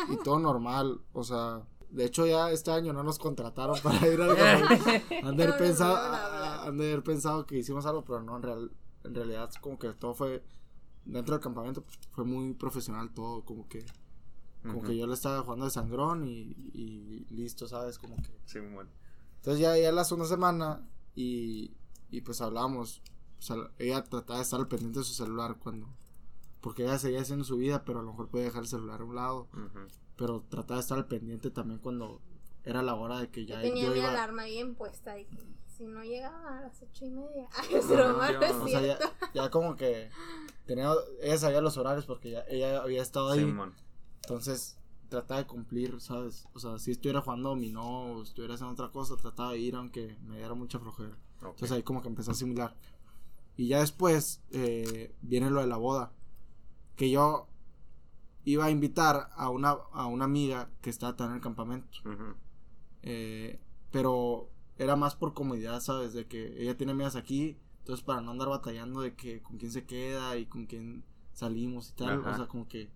[0.08, 4.07] y, y todo normal, o sea, de hecho ya este año no nos contrataron para
[4.09, 5.14] ir al campamento.
[5.22, 8.72] Han de haber pensado, de haber pensado que hicimos algo, pero no, en, real,
[9.05, 10.42] en realidad como que todo fue,
[11.05, 13.85] dentro del campamento pues, fue muy profesional todo, como que,
[14.62, 17.98] como que yo le estaba jugando de sangrón y, y listo, ¿sabes?
[17.98, 18.40] Como que...
[18.46, 18.88] Simón.
[19.37, 21.74] Entonces ya, ya la segunda semana y,
[22.11, 23.02] y pues hablamos,
[23.38, 25.88] o sea, ella trataba de estar al pendiente de su celular cuando,
[26.61, 29.05] porque ella seguía haciendo su vida, pero a lo mejor puede dejar el celular a
[29.05, 29.88] un lado, Ujú.
[30.16, 32.20] Pero trataba de estar al pendiente también cuando
[32.64, 34.11] era la hora de que ya Yo tenía yo mi iba...
[34.11, 35.38] alarma bien puesta y que
[35.77, 37.48] si no llegaba a las ocho y media.
[37.57, 39.11] Ay, no es O sea, ya, cierto.
[39.35, 40.11] ya como que
[40.66, 43.75] tenía, ella sabía los horarios porque ya ella había estado ahí, Simón.
[44.22, 44.77] entonces
[45.09, 46.46] trataba de cumplir, ¿sabes?
[46.55, 50.16] O sea, si estuviera jugando dominó o estuviera haciendo otra cosa, trataba de ir aunque
[50.27, 51.16] me diera mucha flojera.
[51.40, 52.75] Entonces ahí como que empezó a asimilar.
[53.57, 56.12] Y ya después eh, viene lo de la boda.
[56.96, 57.46] Que yo
[58.44, 61.98] iba a invitar a una, a una amiga que estaba en el campamento.
[63.02, 66.12] Eh, pero era más por comodidad, ¿sabes?
[66.12, 67.59] De que ella tiene amigas aquí.
[67.78, 71.90] Entonces para no andar batallando de que con quién se queda y con quién salimos
[71.90, 72.20] y tal.
[72.20, 72.31] Ajá.
[72.31, 72.90] O sea, como que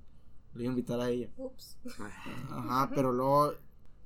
[0.54, 1.30] le iba a invitar a ella.
[1.36, 1.78] Ups.
[2.50, 3.54] Ajá, pero luego,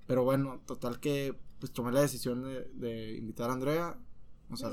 [0.06, 3.98] pero bueno, total que pues tomé la decisión de, de invitar a Andrea.
[4.50, 4.70] O sea.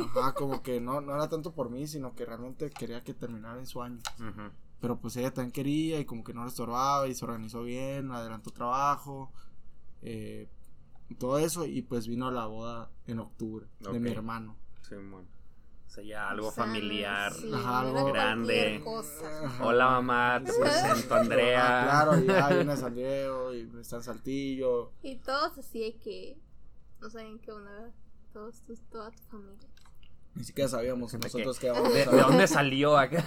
[0.00, 3.58] Ajá, como que no, no era tanto por mí, sino que realmente quería que terminara
[3.58, 4.00] en su año.
[4.18, 4.50] Ujú.
[4.80, 8.12] Pero pues ella también quería y como que no le estorbaba y se organizó bien,
[8.12, 9.32] adelantó trabajo,
[10.02, 10.48] eh,
[11.18, 11.66] todo eso.
[11.66, 14.56] Y pues vino la boda en octubre de mi hermano.
[14.82, 15.26] Simón.
[15.86, 17.32] O sea, ya algo O sea, familiar.
[17.32, 18.80] sí, Ajá, algo grande.
[18.84, 19.50] cosa.
[19.62, 20.58] Hola mamá, te Sí.
[20.60, 21.64] presento a Andrea.
[21.66, 24.92] Ah, claro, ya viene a San Diego y está en Saltillo.
[25.02, 26.38] Y todos así de que
[27.00, 27.90] no saben qué onda.
[28.34, 29.66] Todos tus, toda tu familia.
[30.38, 31.66] Ni siquiera sabíamos ¿De nosotros qué?
[31.66, 31.90] qué onda.
[31.90, 33.24] ¿De, de dónde salió acá?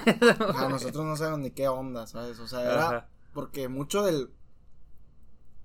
[0.47, 2.39] Ajá, nosotros no sabemos ni qué onda, ¿sabes?
[2.39, 3.09] O sea, era Ajá.
[3.33, 4.31] porque mucho del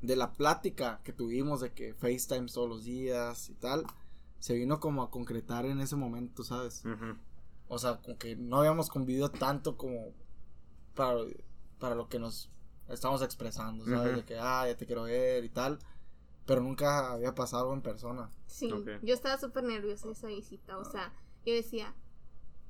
[0.02, 3.84] de la plática que tuvimos de que FaceTime todos los días y tal,
[4.40, 6.82] se vino como a concretar en ese momento, ¿sabes?
[7.68, 10.12] O sea, como que no habíamos convivido tanto como
[10.94, 11.20] para,
[11.78, 12.50] para lo que nos
[12.88, 14.16] estamos expresando, ¿sabes?
[14.16, 15.78] De que, ah, ya te quiero ver y tal,
[16.44, 18.30] pero nunca había pasado algo en persona.
[18.46, 18.70] Sí,
[19.02, 21.12] yo estaba súper nerviosa esa visita, o sea,
[21.46, 21.94] yo decía,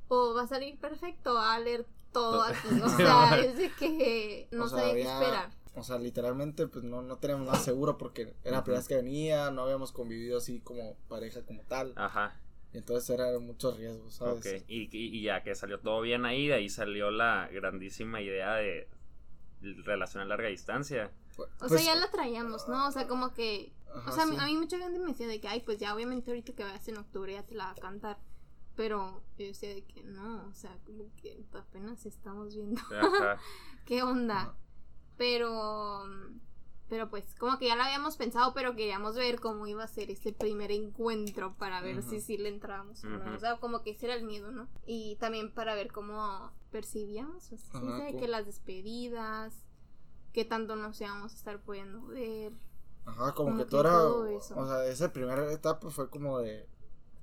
[0.08, 4.48] o va a salir perfecto, va a leer todo aquí, o sea, es de que
[4.52, 5.50] no O sea, sabía qué esperar.
[5.74, 8.94] O sea, literalmente, pues no, no teníamos nada seguro porque era la primera vez que
[8.96, 11.92] venía, no habíamos convivido así como pareja como tal.
[11.96, 12.40] Ajá.
[12.72, 14.38] Y entonces eran muchos riesgos, ¿sabes?
[14.38, 14.64] Ok.
[14.68, 18.54] Y, y- y ya que salió todo bien ahí, de ahí salió la grandísima idea
[18.54, 18.88] de
[19.84, 21.10] relación a larga distancia.
[21.36, 22.88] Pues- O pues, sea, ya la traíamos, ¿no?
[22.88, 23.72] O sea, como que...
[23.94, 24.42] ajá, o sea, a mí- sí.
[24.42, 26.88] a mí mucha gente me decía de que, ay, pues ya obviamente ahorita que vayas
[26.88, 28.18] en octubre ya te la va a cantar.
[28.76, 33.38] Pero yo decía de que no, o sea, como que apenas estamos viendo Ajá.
[33.86, 34.54] qué onda.
[35.16, 36.04] Pero,
[36.88, 40.10] pero pues como que ya lo habíamos pensado, pero queríamos ver cómo iba a ser
[40.10, 43.34] ese primer encuentro para ver si sí le entrábamos o no.
[43.34, 44.68] O sea, como que ese era el miedo, ¿no?
[44.86, 49.54] Y también para ver cómo percibíamos, o sea, cómo- que las despedidas,
[50.32, 52.52] qué tanto nos íbamos a estar pudiendo ver.
[53.06, 54.54] Ajá, como, Como que que tú era, todo eso.
[54.58, 56.68] o sea, esa primera etapa fue como de,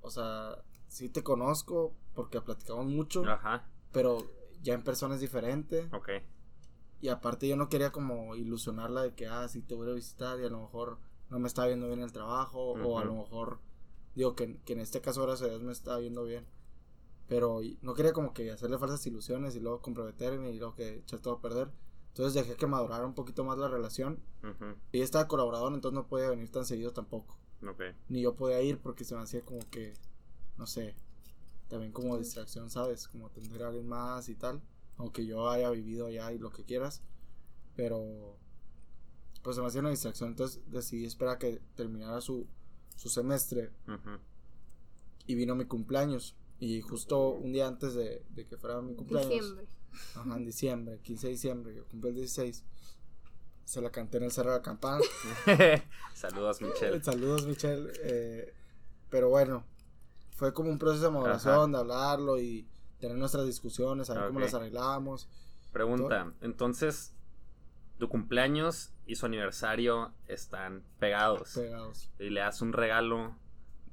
[0.02, 0.58] o sea,
[0.94, 4.18] sí te conozco porque platicamos mucho, Ajá, pero
[4.62, 5.90] ya en persona es diferente.
[5.92, 6.10] ok.
[7.02, 10.40] Y aparte yo no quería como ilusionarla de que, ah, sí te voy a visitar
[10.40, 13.60] y a lo mejor no me está viendo bien el trabajo o a lo mejor,
[14.16, 16.46] digo que, que en este caso gracias a Dios me está viendo bien.
[17.28, 21.20] Pero no quería como que hacerle falsas ilusiones y luego comprometerme y luego que echar
[21.20, 21.70] todo a perder.
[22.10, 24.20] Entonces dejé que madurara un poquito más la relación.
[24.92, 27.36] Y estaba colaborador, entonces no podía venir tan seguido tampoco.
[27.68, 27.82] Ok.
[28.08, 29.94] Ni yo podía ir porque se me hacía como que,
[30.58, 30.96] no sé,
[31.68, 33.08] también como distracción, ¿sabes?
[33.08, 34.62] Como atender a alguien más y tal.
[34.98, 37.02] Aunque yo haya vivido allá y lo que quieras.
[37.76, 38.38] Pero,
[39.42, 40.30] pues se me hacía una distracción.
[40.30, 42.48] Entonces decidí esperar a que terminara su,
[42.96, 43.72] su semestre
[45.26, 46.36] y vino mi cumpleaños.
[46.60, 49.68] Y justo un día antes de, de que fuera mi cumpleaños, Diciembre.
[50.16, 52.64] ajá, en diciembre, 15 de diciembre, yo cumplí el 16,
[53.66, 55.02] se la canté en el Cerro de la Campana.
[56.14, 57.04] Saludos, Michelle.
[57.04, 57.92] Saludos, Michelle.
[58.04, 58.54] eh,
[59.10, 59.66] pero bueno,
[60.44, 62.68] fue como un proceso de maduración, de hablarlo y
[63.00, 64.44] tener nuestras discusiones, saber cómo Ok.
[64.46, 65.30] las arreglábamos.
[65.72, 67.14] Pregunta, entonces,
[67.98, 72.10] tu cumpleaños y su aniversario están pegados Pegados.
[72.20, 73.38] y le das un regalo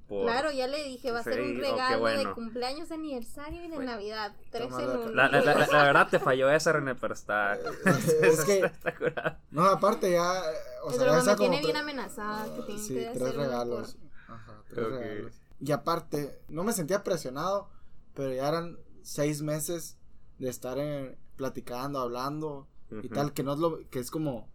[0.09, 0.25] por...
[0.27, 3.69] Claro, ya le dije, va a ser un oh, regalo de cumpleaños, de aniversario y
[3.69, 3.93] de Bueno.
[3.93, 4.35] Navidad.
[4.51, 5.09] Tres en la- uno.
[5.11, 7.55] La, la- la- la verdad te falló esa, René, pero está...
[8.23, 11.77] es que, está no, aparte ya, eh, o sea, Pero ya me como tiene bien
[11.77, 13.97] amenazada que tiene Sí, que tres hacer regalos.
[14.27, 15.40] Ajá, tres regalos.
[15.61, 17.69] Y aparte, no me sentía presionado,
[18.15, 19.97] pero ya eran seis meses
[20.39, 22.67] de estar en- platicando, hablando
[23.05, 24.49] y tal, que no es lo, que es como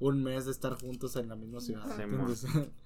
[0.00, 1.84] un mes de estar juntos en la misma ciudad.
[2.36, 2.46] Sí.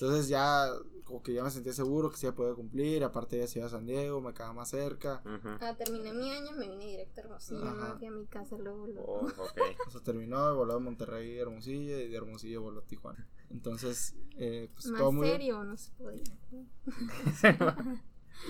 [0.00, 0.66] Entonces ya,
[1.04, 3.58] como que ya me sentía seguro que sí iba a poder cumplir, aparte ya se
[3.58, 5.22] iba a San Diego, me quedaba más cerca.
[5.60, 8.86] Ah, terminé mi año, me vine directo a Hermosillo, me fui a mi casa luego.
[8.86, 9.12] luego.
[9.12, 9.60] Oh, ok.
[9.86, 13.28] o sea, terminó, voló a Monterrey, Hermosillo, y de Hermosillo voló a Tijuana.
[13.50, 16.22] Entonces, eh, pues Más todo muy serio, no se podía.
[16.50, 16.66] Y-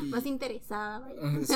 [0.10, 1.20] Más interesada, vaya.
[1.44, 1.54] Sí.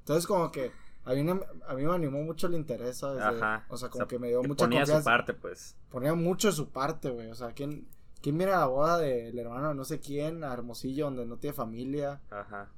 [0.00, 0.72] Entonces como que
[1.04, 3.22] a mí, no- a mí me animó mucho el interés, ¿sabes?
[3.22, 3.64] Ajá.
[3.68, 5.00] O sea, como que me dio mucha ponía confianza.
[5.00, 5.76] su parte, pues.
[5.90, 7.28] Ponía mucho de su parte, güey.
[7.30, 7.88] O sea, ¿quién,
[8.22, 11.54] ¿quién mira la boda del hermano de no sé quién a Hermosillo donde no tiene
[11.54, 12.20] familia?
[12.30, 12.70] Ajá.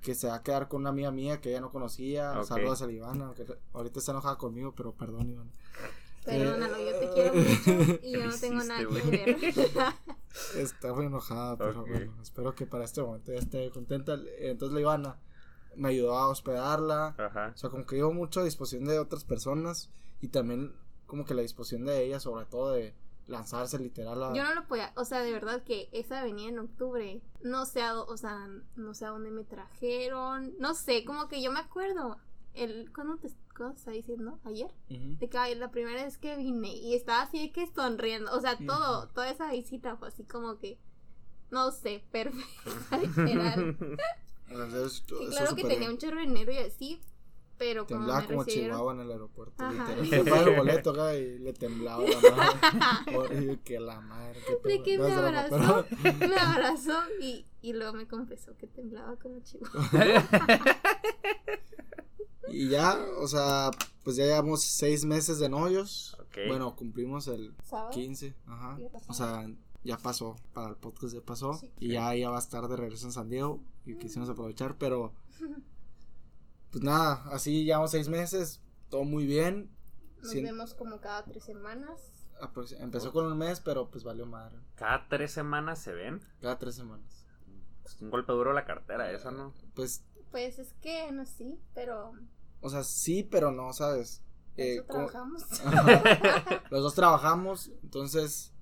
[0.00, 2.38] Que se va a quedar con una amiga mía que ella no conocía.
[2.38, 2.44] Ok.
[2.46, 5.50] Saludos a la Ivana, aunque ahorita está enojada conmigo, pero perdón, Ivana.
[6.24, 9.36] Perdónalo, yo te Eh, quiero mucho y yo ¿Qué no tengo nada que ver.
[10.56, 11.88] Está muy enojada, pero Ok.
[11.88, 14.16] bueno, espero que para este momento ya esté contenta.
[14.38, 15.16] Entonces la Ivana
[15.76, 17.14] me ayudó a hospedarla.
[17.18, 17.52] Ajá.
[17.54, 20.74] O sea, como que dio mucho a disposición de otras personas y también
[21.06, 22.94] como que la disposición de ella, sobre todo de
[23.26, 24.34] lanzarse literal a...
[24.34, 27.82] Yo no lo podía, o sea, de verdad que esa venía en octubre, no sé,
[27.82, 31.52] a, dó- o sea, no sé a dónde me trajeron, no sé, como que yo
[31.52, 32.18] me acuerdo,
[32.54, 34.38] el, ¿cuándo te, cuándo estaba diciendo?
[34.44, 34.70] ¿Ayer?
[34.88, 38.56] De que la primera vez que vine y estaba así de que sonriendo, o sea,
[38.58, 39.12] todo, Ujú.
[39.14, 40.78] toda esa visita fue así como que,
[41.50, 43.76] no sé, perfecta, literal.
[44.48, 45.92] Entonces, Sí, eso claro que tenía bien.
[45.92, 47.00] un chorro de dinero y así,
[47.62, 48.70] pero como Temblaba me como recibieron...
[48.76, 49.70] Chihuahua en el aeropuerto.
[49.70, 50.06] Literal.
[50.28, 52.30] Fue el boleto acá y le temblaba la
[53.16, 53.58] madre.
[53.64, 54.40] Que la madre.
[54.46, 59.14] qué De que me abrazó, pero- me abrazó y, y luego me confesó que temblaba
[59.16, 59.88] como chihuahua.
[62.48, 63.70] Y ya, o sea,
[64.04, 66.16] pues ya llevamos seis meses de novios.
[66.20, 66.38] Ok.
[66.48, 67.90] Bueno, cumplimos el ¿Sábado?
[67.90, 68.76] 15, ajá.
[68.78, 69.06] Ya pasó.
[69.10, 69.50] O sea,
[69.84, 71.54] ya pasó, para el podcast ya pasó.
[71.54, 71.70] Sí.
[71.78, 73.60] Y ya, ya va a estar de regreso en San Diego.
[73.86, 75.12] Y quisimos aprovechar, pero.
[76.72, 79.70] Pues nada, así llevamos seis meses, todo muy bien.
[80.22, 82.00] Nos vemos como cada tres semanas.
[82.40, 84.58] aprox- Empezó con un mes, pero pues valió madre.
[84.74, 86.20] Cada tres semanas se ven.
[86.40, 87.26] Cada tres semanas.
[87.84, 89.52] Es un golpe duro a la cartera, eso, ¿no?
[89.74, 92.12] Pues, Pues es que no sí, pero
[92.60, 94.22] o sea, sí, pero no, ¿sabes?
[94.56, 94.82] Eh.
[96.70, 98.52] Los dos trabajamos, entonces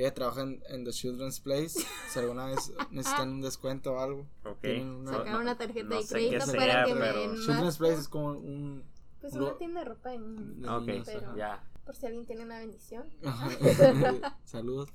[0.00, 1.80] ella trabaja en, en The Children's Place.
[2.08, 4.26] Si alguna vez necesitan un descuento o algo.
[4.44, 4.60] Ok.
[4.60, 7.40] Tienen una- Sacar una tarjeta no de crédito para sea, que me pero- den más.
[7.46, 8.84] Children's Place es como un.
[9.20, 11.62] Pues una tienda de ropa de niños, Ok, pero- ya.
[11.84, 13.04] por si alguien tiene una bendición.
[14.44, 14.88] Saludos.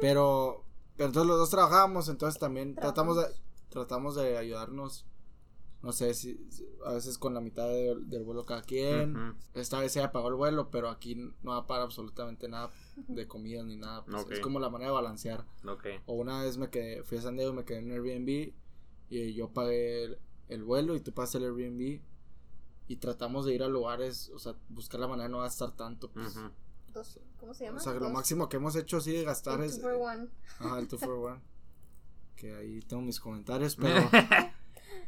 [0.00, 0.64] Pero,
[0.96, 3.24] pero entonces los dos trabajamos, entonces también tratamos de,
[3.68, 5.06] tratamos de ayudarnos.
[5.80, 6.36] No sé si
[6.84, 9.36] a veces con la mitad de- del vuelo cada quien.
[9.54, 13.62] Esta vez ella pagó el vuelo, pero aquí no va para absolutamente nada de comida
[13.62, 14.04] ni nada.
[14.04, 14.26] pues.
[14.30, 15.44] Es como la manera de balancear.
[15.66, 15.86] Ok.
[16.06, 18.52] O una vez me quedé, fui a San Diego, me quedé en Airbnb
[19.10, 22.00] y yo pagué el, el vuelo y tú pagaste el Airbnb.
[22.90, 26.10] Y tratamos de ir a lugares, o sea, buscar la manera de no gastar tanto.
[26.10, 26.34] Pues.
[26.92, 27.76] Dos, ¿Cómo se llama?
[27.76, 29.74] O sea, que lo Dos- máximo que hemos hecho así de gastar el es.
[29.76, 30.28] two for one.
[30.58, 31.40] Ajá, el 2 for 1.
[32.34, 34.00] Que ahí tengo mis comentarios, pero.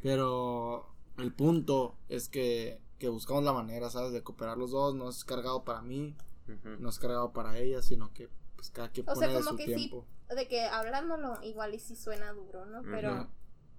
[0.02, 0.86] pero
[1.18, 4.12] el punto es que, que buscamos la manera, ¿sabes?
[4.12, 4.94] De cooperar los dos.
[4.94, 6.16] No es cargado para mí.
[6.48, 6.80] Ujú.
[6.80, 9.50] no es cargado para ella, sino que pues cada quien O pone sea, de como
[9.50, 10.04] su que sí, tiempo.
[10.34, 12.82] de que hablándolo igual y sí suena duro, ¿no?
[12.82, 13.26] Pero, Ujú.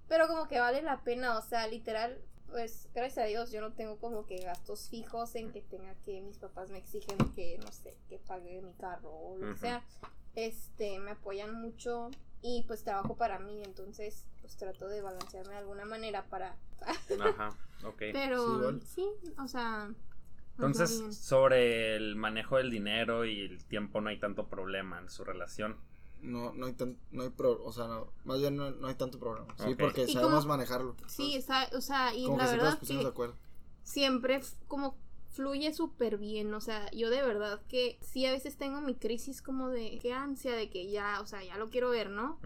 [0.08, 2.18] pero como que vale la pena, o sea, literal,
[2.50, 6.22] pues gracias a Dios yo no tengo como que gastos fijos en que tenga que
[6.22, 9.60] mis papás me exigen que, no sé, que pague mi carro o lo que Ujú.
[9.60, 9.84] sea.
[10.34, 12.10] Este, me apoyan mucho
[12.42, 16.56] y pues trabajo para mí, entonces pues trato de balancearme de alguna manera para...
[17.20, 17.98] Ajá, ok.
[18.12, 19.06] Pero Sí,
[19.38, 19.90] o sea...
[20.58, 25.24] Entonces, sobre el manejo del dinero y el tiempo no hay tanto problema en su
[25.24, 25.78] relación.
[26.20, 28.94] No, no hay tan, no hay pro, o sea, no, más bien no, no hay
[28.94, 29.46] tanto problema.
[29.58, 30.94] Sí, porque Y sabemos como- manejarlo.
[31.06, 33.34] Sí, está, o sea, y como la que verdad que de acuerdo.
[33.82, 34.96] siempre como
[35.32, 39.40] fluye súper bien, o sea, yo de verdad que sí a veces tengo mi crisis
[39.42, 42.38] como de qué ansia de que ya, o sea, ya lo quiero ver, ¿no?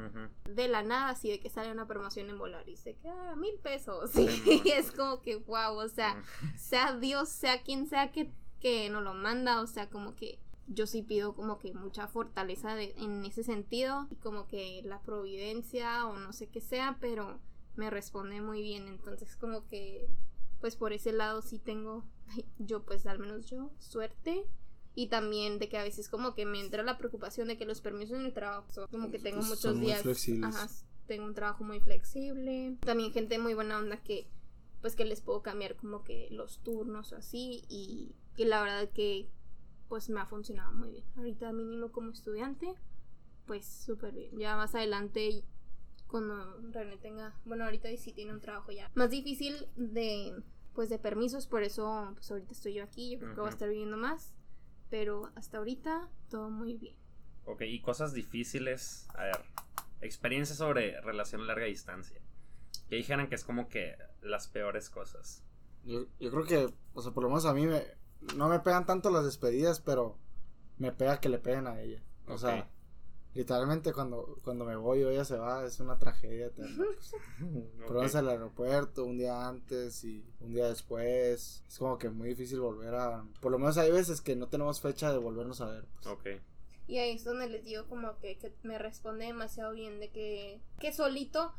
[0.55, 3.59] De la nada, así de que sale una promoción en Volaris, de que, ah, mil
[3.59, 6.23] pesos, Sí, sí, y es como que, wow, o sea,
[6.57, 10.87] sea Dios, sea quien sea que, que nos lo manda, o sea, como que yo
[10.87, 16.07] sí pido como que mucha fortaleza de- en ese sentido y como que la providencia
[16.07, 17.39] o no sé qué sea, pero
[17.77, 20.09] me responde muy bien, entonces como que
[20.61, 22.05] pues por ese lado sí tengo
[22.59, 24.45] yo pues al menos yo suerte.
[24.99, 27.83] Y también de que a veces como que me entra la preocupación de que los
[27.83, 30.57] permisos en el trabajo son como que tengo Son muchos muy días flexibles.
[30.57, 30.69] ajá,
[31.07, 32.79] tengo un trabajo muy flexible.
[32.81, 34.27] También gente muy buena onda que
[34.81, 37.65] pues que les puedo cambiar como que los turnos o así.
[37.69, 39.29] Y, y la verdad que
[39.89, 41.05] pues me ha funcionado muy bien.
[41.17, 42.75] Ahorita mínimo como estudiante
[43.45, 44.39] pues súper bien.
[44.39, 45.45] Ya más adelante
[46.07, 50.35] cuando René tenga bueno ahorita sí tiene un trabajo ya más difícil de
[50.75, 53.53] pues de permisos por eso pues ahorita estoy yo aquí yo creo que voy a
[53.53, 54.35] estar viviendo más
[54.91, 56.97] pero hasta ahorita todo muy bien
[57.47, 59.09] Ok, y cosas difíciles.
[59.15, 59.41] A ver,
[60.01, 62.21] experiencias sobre relación a larga distancia.
[62.89, 65.43] Que dijeran que es como que las peores cosas.
[65.85, 67.85] Yo, yo creo que, o sea, por lo menos a mí me,
[68.37, 70.19] no me pegan tanto las despedidas, pero
[70.77, 72.03] me pega que le peguen a ella.
[72.27, 72.69] O sea,
[73.37, 76.47] literalmente cuando, cuando me voy o ella se va, es una tragedia.
[76.47, 77.15] eterna, pues.
[77.15, 77.87] Ok.
[77.87, 81.63] Pero vas al aeropuerto un día antes y un día después.
[81.69, 83.25] Es como que muy difícil volver a...
[83.41, 85.85] Por lo menos hay veces que no tenemos fecha de volvernos a ver.
[85.95, 86.07] pues.
[86.07, 86.27] Ok.
[86.89, 90.61] y ahí es donde les digo como que, que me responde demasiado bien de que
[90.79, 91.53] que solito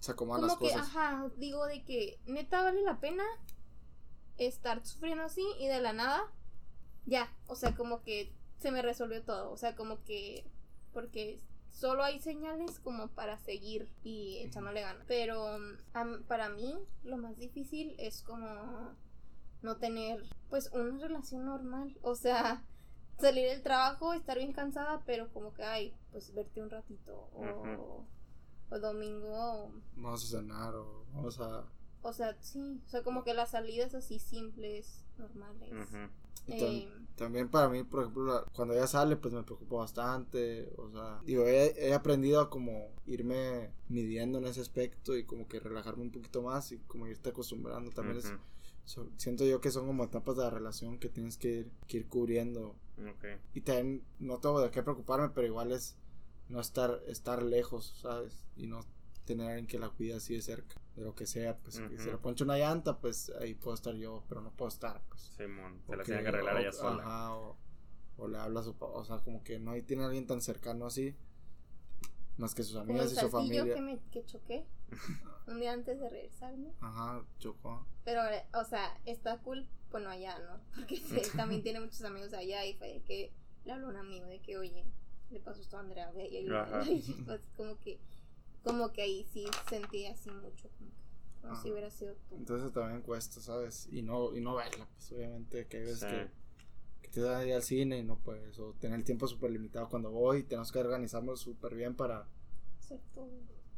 [0.00, 0.88] Se acomodan como las que, cosas.
[0.88, 3.24] ajá, digo de que neta vale la pena
[4.38, 6.20] estar sufriendo así y de la nada,
[7.06, 10.50] ya, o sea, como que se me resolvió todo, o sea, como que,
[10.92, 16.74] porque solo hay señales como para seguir y echándole ganas, pero mm, para mí
[17.04, 18.94] lo más difícil es como
[19.62, 22.64] no tener pues una relación normal, o sea,
[23.18, 28.04] salir del trabajo, estar bien cansada, pero como que, ay, pues verte un ratito, o,
[28.70, 31.64] o domingo Vamos a cenar o vamos a...
[32.02, 35.70] o sea, sí, o sea, como que las salidas así simples, normales.
[35.72, 35.96] Ujú.
[36.48, 39.76] y tam- Eh, También para mí, por ejemplo, la- cuando ella sale, pues me preocupa
[39.76, 40.72] bastante.
[40.76, 45.46] O sea, digo, he, he aprendido a como irme midiendo en ese aspecto y como
[45.46, 47.90] que relajarme un poquito más y como irte acostumbrando.
[47.92, 48.38] También es- Ujú.
[48.84, 51.98] so- siento yo que son como etapas de la relación que tienes que ir, que
[51.98, 52.74] ir cubriendo.
[52.98, 53.24] Ok.
[53.54, 55.96] Y también no tengo de qué preocuparme, pero igual es
[56.48, 58.46] no estar, estar lejos, ¿sabes?
[58.56, 58.80] Y no
[59.24, 61.56] tener a alguien que la cuide así de cerca, de lo que sea.
[61.58, 65.00] Pues si le poncho una llanta, pues ahí puedo estar yo, pero no puedo estar,
[65.08, 65.32] pues.
[65.36, 67.02] Simón, se la tiene que arreglar o- ella sola.
[67.02, 67.56] ajá, o,
[68.18, 70.40] o le habla a su o sea, como que no hay, tiene a alguien tan
[70.40, 71.14] cercano así,
[72.36, 73.74] más que sus amigas y su familia.
[73.74, 74.66] que me que choqué
[75.46, 76.72] un día antes de regresarme.
[76.80, 77.86] Ajá, chocó.
[78.04, 78.20] Pero,
[78.54, 80.60] o sea, está cool, bueno, allá, ¿no?
[80.74, 83.32] Porque él también tiene muchos amigos allá y fue de que
[83.64, 84.84] le habló a un amigo de que, oye,
[85.30, 87.24] le pasó esto a Andrea, ve y yo, así
[87.56, 87.98] como que,
[88.62, 92.36] como que ahí sí sentí así mucho, como, que, como si hubiera sido tú.
[92.36, 93.88] Entonces también cuesta, ¿sabes?
[93.90, 96.06] Y no, y no verla, pues obviamente que hay veces Sí.
[96.06, 96.30] que,
[97.02, 99.50] que te dan a ir al cine y no puedes, o tener el tiempo súper
[99.50, 102.26] limitado cuando voy, tenemos que organizarnos súper bien para,
[102.80, 103.28] Ser tú.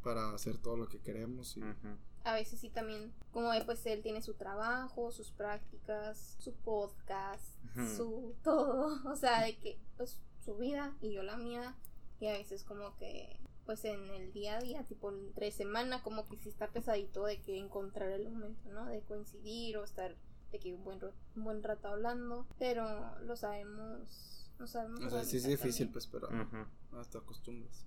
[0.03, 1.97] para hacer todo lo que queremos y Ujú.
[2.25, 7.45] a veces sí también, como pues él tiene su trabajo, sus prácticas, su podcast,
[7.77, 7.87] Ujú.
[7.97, 11.75] su todo, o sea, de que pues su vida y yo la mía
[12.21, 16.29] y a veces como que pues en el día a día, tipo entre semana, como
[16.29, 18.87] que sí está pesadito de que encontrar el momento, ¿no?
[18.87, 20.15] De coincidir o estar
[20.53, 21.01] de que un buen,
[21.37, 25.01] un buen rato hablando, pero lo sabemos, lo sabemos.
[25.03, 25.93] o sea, sí es difícil también.
[25.93, 26.29] pues, pero
[27.11, 27.87] te acostumbras.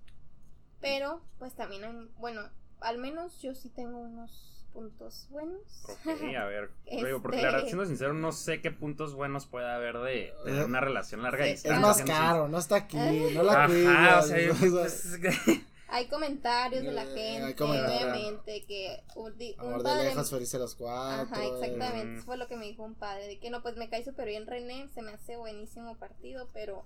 [0.80, 2.42] Pero pues también, hay- bueno,
[2.80, 5.60] al menos yo sí tengo unos puntos buenos.
[5.88, 6.06] Ok,
[6.38, 6.70] a ver.
[6.86, 10.26] Este- Digo, porque la verdad, siendo sincero, no sé qué puntos buenos puede haber de
[10.46, 11.76] Eh, una relación larga sí, distancia.
[11.76, 12.96] Es más caro, no está aquí,
[13.34, 14.28] no la Ajá, o cuidas.
[14.28, 18.02] sea, yo- o sea, es que- Hay comentarios de la Eh, gente, hay comentarios.
[18.12, 21.22] obviamente, que un, di- un Amor de lejos, felices los cuatro.
[21.34, 22.04] Ajá, exactamente.
[22.04, 22.14] Mm.
[22.16, 23.26] Eso fue lo que me dijo un padre.
[23.26, 24.88] De que no, pues me cae súper bien René.
[24.88, 26.84] Se me hace buenísimo partido, pero.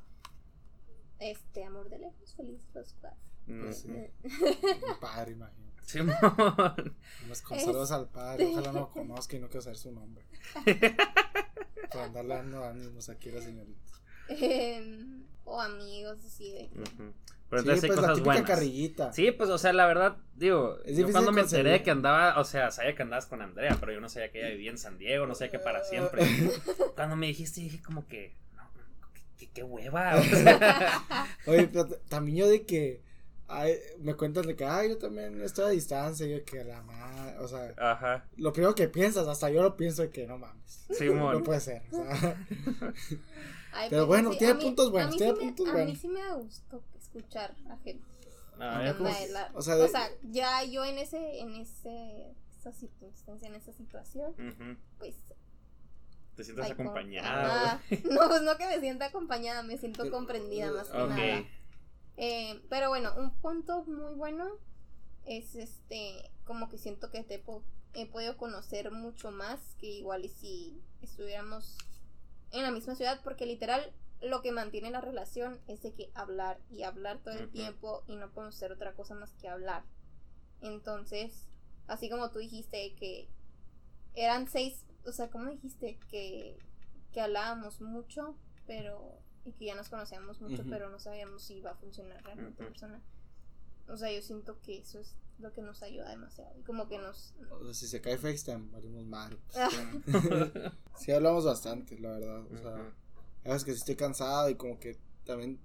[1.19, 3.19] Este, amor de lejos, feliz los cuatro.
[3.47, 3.89] Mm, sí.
[3.91, 5.72] Eh, Mi padre, imagino.
[5.85, 6.97] Simón.
[7.27, 8.47] Unos con saludos al padre.
[8.47, 10.25] Ojalá no lo conozca y no quiero saber su nombre.
[11.93, 13.93] Para andarle dando ánimos aquí a la señorita.
[14.29, 16.71] em, o amigos, así de.
[17.51, 18.47] Pero sí, entonces hay pues la cosas típica buenas.
[18.51, 19.13] carrillita.
[19.13, 21.85] Sí, pues, o sea, la verdad, digo, Es yo difícil cuando me enteré conseguir.
[21.85, 24.49] que andaba, o sea, sabía que andabas con Andrea, pero yo no sabía que ella
[24.51, 26.25] vivía en San Diego, no sabía que para siempre.
[26.97, 28.63] Cuando me dijiste, dije como que, no,
[29.37, 30.17] qué, qué hueva.
[30.17, 31.03] o sea,
[31.47, 33.03] Oye, pero también yo de que.
[33.53, 36.27] Ay, me cuentan de que, ay, yo también estoy a distancia.
[36.27, 37.39] Yo que la madre.
[37.39, 40.85] O sea, Ajá, lo primero que piensas, hasta yo lo pienso de que no mames.
[40.91, 41.35] Simón.
[41.39, 41.83] No puede ser.
[41.93, 42.47] O sea,
[43.75, 45.75] Ay, Pero bueno, sí, tiene a mí- puntos buenos, tiene sí me- puntos A mí
[45.83, 45.99] buenos.
[45.99, 48.05] sí me da gusto escuchar a gente.
[48.59, 52.35] A que ver, anda pues, de la- o sea, ya yo en ese, en ese,
[52.59, 55.15] esa circunstancia, en esa situación, ujú, pues.
[56.37, 57.29] Te como- acompañado.
[57.29, 57.81] Ajá.
[58.05, 61.09] No, pues no que me sienta acompañada, me siento comprendida más que Ok.
[61.11, 61.45] nada.
[62.17, 64.47] Eh, pero bueno, un punto muy bueno
[65.25, 67.63] es este, como que siento que te po-
[67.95, 71.79] he podido conocer mucho más que igual y si estuviéramos
[72.51, 76.59] en la misma ciudad, porque literal lo que mantiene la relación es de que hablar
[76.71, 79.83] y hablar todo el tiempo y no podemos hacer otra cosa más que hablar.
[80.61, 81.47] Entonces,
[81.89, 83.29] así como tú dijiste que
[84.15, 85.99] eran seis, o sea, ¿cómo dijiste?
[86.11, 86.57] Que,
[87.13, 88.37] que hablábamos mucho,
[88.67, 90.71] pero y que ya nos conocíamos mucho, Ujú.
[90.71, 92.73] pero no sabíamos si iba a funcionar realmente en Ujú.
[92.73, 93.01] persona.
[93.89, 96.57] O sea, yo siento que eso es lo que nos ayuda demasiado.
[96.59, 97.35] Y como que nos...
[97.51, 99.37] o sea, si se cae FaceTime, valimos madre.
[99.53, 102.45] pues, sí, hablamos bastante, la verdad.
[102.53, 102.93] O sea,
[103.45, 105.59] a veces que sí estoy cansado y como que también.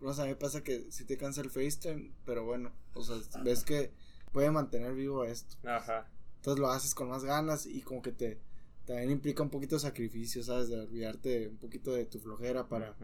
[0.00, 3.02] No sé, a mí me pasa que sí te cansa el FaceTime, pero bueno, o
[3.02, 3.92] sea, ves que
[4.32, 5.56] puede mantener vivo esto.
[5.66, 6.06] Ajá.
[6.36, 8.38] Entonces lo haces con más ganas y como que te
[8.84, 10.68] también implica un poquito de sacrificio, ¿sabes?
[10.68, 12.94] De olvidarte un poquito de tu flojera para,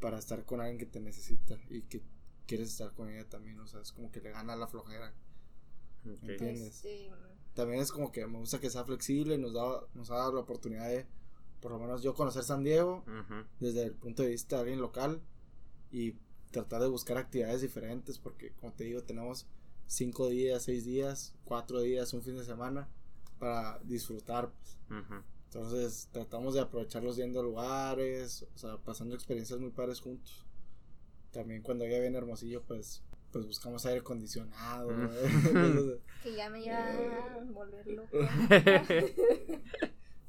[0.00, 2.02] para estar con alguien que te necesita y que
[2.46, 5.12] quieres estar con ella también, o sea, es como que le gana la flojera.
[6.04, 6.84] Entiendes.
[7.54, 10.32] También es como que me gusta que sea flexible y nos, da, nos ha dado
[10.32, 11.06] la oportunidad de,
[11.60, 13.04] por lo menos yo conocer San Diego
[13.60, 15.22] desde el punto de vista de alguien local
[15.90, 16.16] y
[16.50, 19.46] tratar de buscar actividades diferentes porque como te digo tenemos
[19.86, 22.88] cinco días, seis días, cuatro días, un fin de semana
[23.38, 24.50] para disfrutar.
[24.50, 24.78] pues.
[25.46, 30.44] Entonces tratamos de aprovecharlos yendo a lugares, o sea, pasando experiencias muy padres juntos.
[31.30, 34.90] También cuando ella viene a Hermosillo, pues, pues buscamos aire acondicionado.
[34.90, 35.08] Mm.
[35.46, 38.18] Entonces, que ya me iba a volver loco.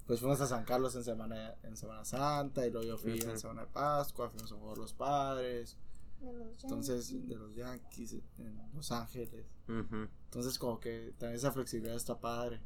[0.07, 3.31] pues fuimos a San Carlos en semana, en semana Santa y luego yo fui Ujú.
[3.31, 5.77] en semana de Pascua, fuimos a jugar los padres.
[6.19, 9.45] De los Entonces, de los Yankees en Los Ángeles.
[9.67, 12.61] Entonces, como que también esa flexibilidad está padre.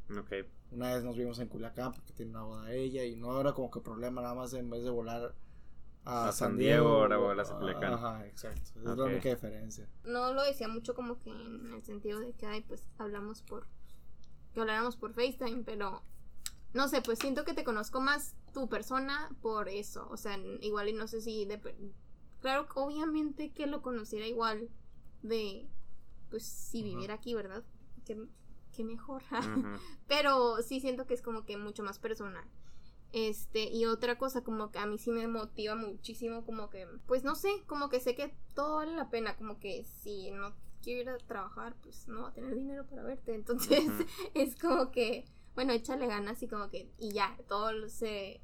[0.72, 3.72] Una vez nos vimos en Culiacán porque tiene una boda ella y no era como
[3.72, 5.36] que problema, nada más en vez de volar
[6.06, 7.94] a, A San San Diego, Diego, ahora volas a Culiacán.
[7.94, 8.80] Ajá, exacto.
[8.80, 9.90] Es la única diferencia.
[10.04, 13.68] no lo decía mucho como que en el sentido de que ay pues hablamos por
[14.54, 16.02] que habláramos por FaceTime, pero
[16.74, 20.90] no sé, pues siento que te conozco más tu persona por eso, o sea, igual
[20.90, 21.60] y no sé si de
[22.42, 24.70] claro, obviamente que lo conociera igual
[25.22, 25.68] de
[26.30, 27.64] pues si viviera aquí, ¿verdad?
[28.06, 28.28] Que,
[28.76, 29.24] que mejor.
[30.08, 32.46] Pero sí siento que es como que mucho más personal.
[33.12, 37.24] Este, y otra cosa como que a mí sí me motiva muchísimo, como que, pues
[37.24, 41.02] no sé, como que sé que todo vale la pena, como que si no quiero
[41.02, 43.34] ir a trabajar, pues no va a tener dinero para verte.
[43.34, 43.84] Entonces
[44.36, 45.26] es como que,
[45.56, 48.42] bueno, échale ganas y como que, y ya, todo se,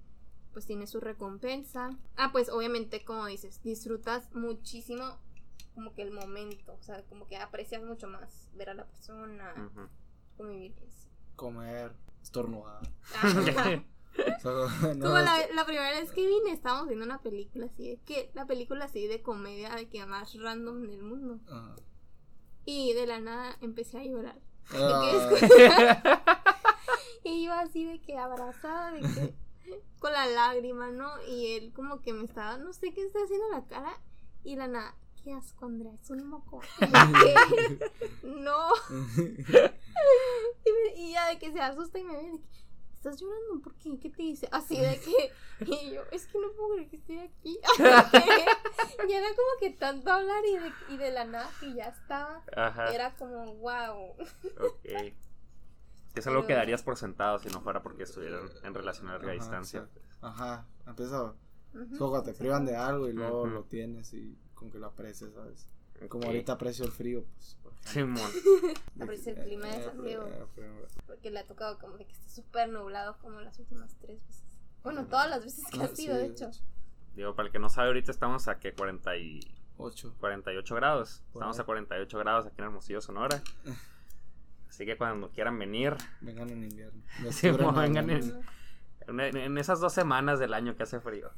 [0.55, 1.89] pues tiene su recompensa.
[2.15, 5.19] Ah, pues obviamente, como dices, disfrutas muchísimo
[5.73, 9.53] como que el momento, o sea, como que aprecias mucho más ver a la persona,
[9.57, 9.89] Ujú.
[10.37, 10.73] convivir.
[10.75, 11.09] pues.
[11.35, 11.91] Comer,
[12.23, 12.79] estornudar.
[14.95, 18.31] No, Como la, la primera vez que vine estábamos viendo una película así de que
[18.33, 21.75] la película así de comedia de que más random del mundo Ajá.
[22.63, 24.39] y de la nada empecé a llorar
[24.71, 26.31] Ah,
[27.25, 29.33] y yo así de que abrazada de que
[29.99, 33.49] con la lágrima no y él como que me estaba no sé qué está haciendo
[33.49, 33.99] la cara
[34.43, 36.61] y la nada qué asco Andrea es un moco
[38.23, 38.69] no
[40.65, 42.49] y, me- y ya de que se asusta y me ve de que
[42.95, 43.97] estás llorando ¿por qué?
[43.99, 44.47] ¿qué te dice?
[44.51, 45.31] así de que
[45.65, 47.59] y yo es que no puedo creer que estoy aquí
[49.07, 52.43] y era como que tanto hablar y de, y de la nada que ya estaba
[52.55, 52.93] Ajá.
[52.93, 54.11] era como wow
[54.59, 55.13] Ok.
[56.15, 59.27] Es algo que darías por sentado si no fuera porque estuvieran en relación a larga
[59.31, 59.87] Ajá, distancia.
[60.21, 61.33] Ajá, empieza.
[61.97, 63.51] Cuando te privan de algo y luego Ujú.
[63.51, 65.67] lo tienes y como que lo aprecias, ¿sabes?
[66.09, 66.27] Como Ok.
[66.27, 67.57] ahorita aprecio el frío, pues.
[67.85, 68.31] Simón.
[69.01, 70.25] Aprecio el clima de Eh, San Diego.
[70.27, 73.95] eh, eh, Porque le ha tocado como de que está súper nublado como las últimas
[73.99, 74.43] tres veces.
[74.83, 76.49] Bueno, todas las veces que ah, ha sido, sí, de hecho.
[77.15, 79.39] Digo, para el que no sabe, ahorita estamos a que 40 y
[79.77, 80.15] Ocho.
[80.19, 81.21] 48 grados.
[81.31, 81.63] Por Estamos ahí.
[81.63, 83.41] a 48 grados aquí en Hermosillo, Sonora.
[84.75, 87.01] Así que cuando quieran venir, Vengan en invierno.
[87.31, 88.33] Sí, vengan en,
[89.07, 91.29] en- en esas dos semanas del año que hace frío.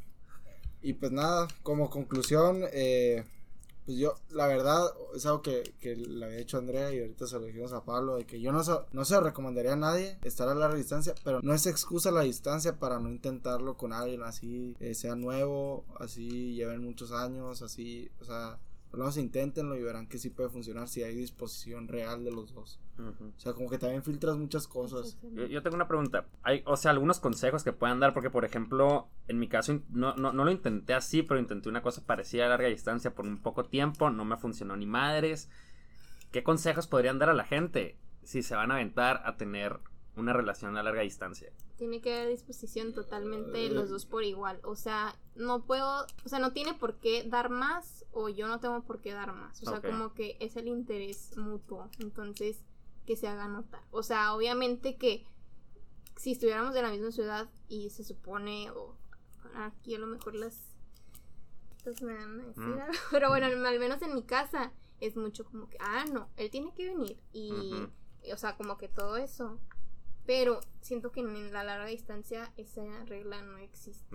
[0.81, 3.23] Y pues nada, como conclusión, eh,
[3.85, 4.81] pues yo, la verdad,
[5.15, 7.85] es algo que, que le había dicho a Andrea y ahorita se lo dijimos a
[7.85, 10.75] Pablo, de que yo no se, no se lo recomendaría a nadie estar a larga
[10.75, 15.15] distancia, pero no es excusa la distancia para no intentarlo con alguien así, eh, sea
[15.15, 18.57] nuevo, así lleven muchos años, así, o sea,
[18.97, 22.31] por lo menos inténtenlo y verán que sí puede funcionar si hay disposición real de
[22.31, 22.79] los dos.
[22.97, 25.19] O sea, como que también filtras muchas cosas.
[25.33, 26.25] Yo, yo tengo una pregunta.
[26.41, 30.15] Hay, o sea, algunos consejos que puedan dar, porque por ejemplo, en mi caso no,
[30.15, 33.37] no, no lo intenté así, pero intenté una cosa parecida a larga distancia por un
[33.37, 35.47] poco tiempo, no me funcionó ni madres.
[36.31, 39.79] ¿Qué consejos podrían dar a la gente si se van a aventar a tener
[40.17, 41.51] una relación a larga distancia?
[41.77, 44.59] Tiene que haber disposición totalmente de los dos por igual.
[44.63, 48.59] O sea, no puedo, o sea, no tiene por qué dar más o yo no
[48.59, 49.61] tengo por qué dar más.
[49.63, 51.89] O sea, como que es el interés mutuo.
[51.99, 52.63] Entonces,
[53.05, 53.81] que se haga notar.
[53.91, 55.25] O sea, obviamente que
[56.17, 58.95] si estuviéramos en la misma ciudad y se supone, o
[59.55, 60.59] aquí a lo mejor las...
[61.77, 62.79] Estas me van a decir Mm.
[62.81, 66.49] algo, Pero bueno, al menos en mi casa es mucho como que, ah, no, él
[66.49, 67.17] tiene que venir.
[67.31, 67.89] Y, Ujú.
[68.33, 69.59] o sea, como que todo eso.
[70.27, 74.05] Pero siento que en la larga distancia esa regla no existe.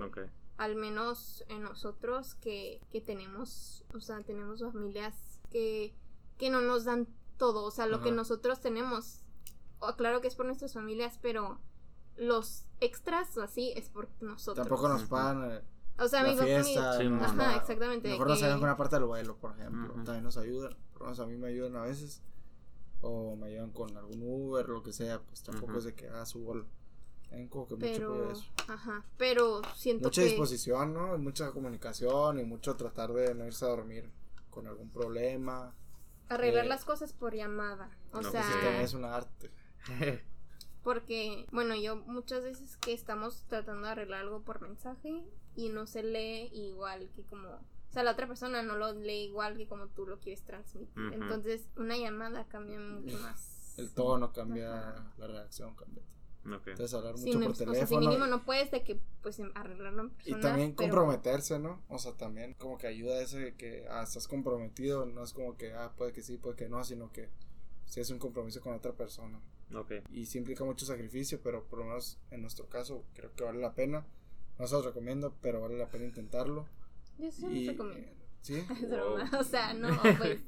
[0.58, 5.14] Al menos en nosotros que, que tenemos, o sea, tenemos familias
[5.50, 5.92] que,
[6.38, 7.08] que no nos dan
[7.38, 7.64] todo.
[7.64, 9.22] O sea, lo que nosotros tenemos,
[9.80, 11.58] o claro que es por nuestras familias, pero
[12.16, 14.68] los extras o así es por nosotros.
[14.68, 15.60] Tampoco nos pagan eh,
[15.98, 16.62] O sea, la mi familia.
[16.62, 16.98] fiesta.
[16.98, 19.52] Sí, nos ajá, pagan- exactamente, Mejor nos que- ayudan con una parte del vuelo, por
[19.52, 19.94] ejemplo.
[20.04, 20.76] También nos ayudan.
[20.92, 22.20] Por lo menos a mí me ayudan a veces.
[23.02, 25.20] O me ayudan con algún Uber, lo que sea.
[25.22, 25.78] Pues tampoco Ujú.
[25.80, 26.64] es de que, ah, subo
[27.50, 28.44] como que mucho Pero, cuidado eso.
[28.68, 30.28] ajá, pero siento Mucha que...
[30.28, 31.14] disposición, ¿no?
[31.14, 34.10] Y Mucha comunicación y mucho tratar de no irse a dormir
[34.50, 35.74] con algún problema.
[36.28, 37.90] Arreglar Eh, las cosas por llamada.
[38.12, 39.50] O no, sea, es un arte.
[40.82, 45.24] porque, bueno, yo muchas veces que estamos tratando de arreglar algo por mensaje
[45.56, 47.48] y no se lee igual que como...
[47.92, 50.88] O sea, la otra persona no lo lee igual que como tú lo quieres transmitir.
[50.96, 51.12] Ujú.
[51.22, 53.74] Entonces, una llamada cambia mucho más.
[53.76, 55.12] El tono cambia, Ajá.
[55.18, 56.02] la reacción cambia.
[56.46, 56.68] Ok.
[56.68, 58.00] Entonces hablar Sí, mucho no, por o sea, si teléfono.
[58.08, 60.40] mínimo no puedes de que, pues, em- arreglarlo en Y persona.
[60.40, 61.82] también pero- comprometerse, ¿no?
[61.90, 65.58] O sea, también como que ayuda ese de que ah, estás comprometido, no es como
[65.58, 67.28] que ah, puede que sí, puede que no, sino que
[67.84, 69.38] si es un compromiso con otra persona.
[69.74, 69.92] Ok.
[70.10, 73.60] Y sí implica mucho sacrificio, pero por lo menos en nuestro caso creo que vale
[73.60, 74.06] la pena.
[74.58, 76.66] No se los recomiendo, pero vale la pena intentarlo.
[77.18, 78.10] Yo sí y, recomiendo.
[78.40, 78.56] ¿Sí?
[78.56, 79.30] Es broma.
[79.38, 79.88] O sea, no,
[80.18, 80.40] pues.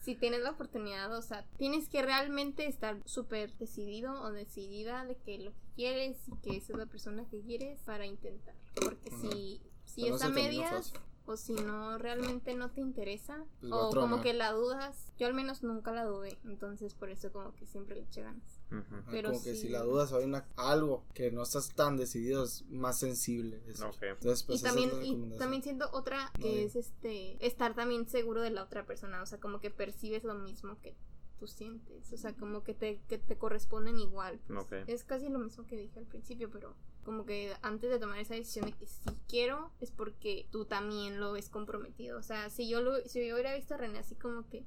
[0.00, 5.16] si tienes la oportunidad, o sea, tienes que realmente estar súper decidido o decidida de
[5.16, 8.54] que lo que quieres y que esa es la persona que quieres para intentar.
[8.74, 10.92] Porque si, si no es a medias.
[11.28, 15.34] O si no realmente no te interesa Pues o como que la dudas, yo al
[15.34, 16.38] menos nunca la dudé.
[16.44, 18.60] Entonces, por eso como que siempre le eché ganas.
[18.70, 22.44] Ajá, pero como que si la dudas hay una, algo que no estás tan decidido
[22.44, 23.62] es más sensible.
[23.66, 28.40] Entonces, pues y es también, y también siento otra que es este estar también seguro
[28.40, 30.96] de la otra persona, o sea, como que percibes lo mismo que
[31.38, 34.40] tú sientes, o sea, como que te, que te corresponden igual.
[34.68, 34.88] pues.
[34.88, 36.74] Es casi lo mismo que dije al principio, pero
[37.08, 41.18] como que antes de tomar esa decisión de que si quiero, es porque tú también
[41.18, 42.18] lo ves comprometido.
[42.18, 44.66] O sea, si yo lo, si yo hubiera visto a René así como que,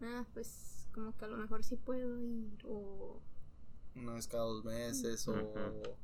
[0.00, 3.20] ah, pues como que a lo mejor sí puedo ir, o
[3.94, 5.36] Una vez cada dos meses o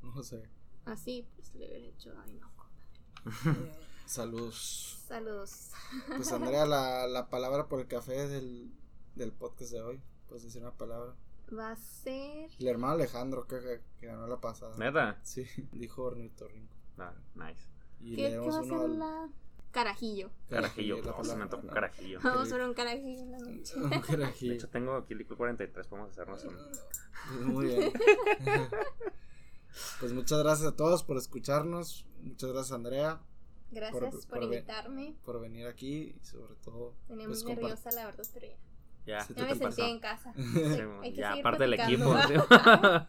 [0.03, 0.49] no sé.
[0.85, 3.73] así, pues le hubiera dicho, ay no, compadre.
[4.07, 5.03] Saludos.
[5.09, 5.71] Saludos.
[6.17, 8.71] Pues Andrea, la, la palabra por el café del,
[9.17, 10.01] del podcast de hoy.
[10.29, 11.17] Puedes decir una palabra.
[11.57, 14.75] Va a ser El hermano Alejandro que, que, que ganó la pasada.
[14.79, 15.19] ¿Neta?
[15.23, 16.75] Sí, dijo ornitorrinco.
[16.99, 17.69] Ah, nice.
[18.01, 19.29] Y ¿Qué, va a ser al- la
[19.71, 20.31] carajillo?
[20.49, 20.97] Carajillo.
[21.03, 21.43] la No, se me palabra.
[21.45, 22.19] antojó un carajillo.
[22.23, 23.75] Vamos por un carajillo en la noche.
[23.77, 24.53] Un De carajillo.
[24.55, 25.87] hecho, tengo aquí licor 43.
[25.87, 27.53] Podemos hacernos un.
[27.53, 27.93] Muy bien.
[30.01, 32.07] pues muchas gracias a todos por escucharnos.
[32.23, 33.21] Muchas gracias Andrea
[33.71, 35.17] Gracias Por- por, por ver- invitarme.
[35.25, 38.57] por venir aquí y sobre todo Tenía pues, muy nerviosa, la verdad, pero ya.
[39.07, 39.85] Ya, Sí, Ya ¿Qué me te sentía pasó?
[39.87, 40.33] en casa.
[41.03, 42.15] Hay que ya, seguir aparte del equipo.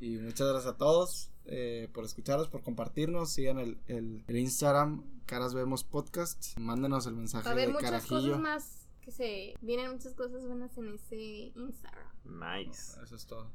[0.00, 3.30] Y muchas gracias a todos eh, por escucharnos, por compartirnos.
[3.32, 6.58] Sigan el, el, el Instagram Caras Vemos Podcast.
[6.58, 8.20] Mándenos el mensaje Va a haber muchas carajillo.
[8.32, 9.54] cosas más que se.
[9.62, 11.16] Vienen muchas cosas buenas en ese
[11.54, 12.08] Instagram.
[12.24, 13.00] Nice.
[13.02, 13.50] Eso es todo.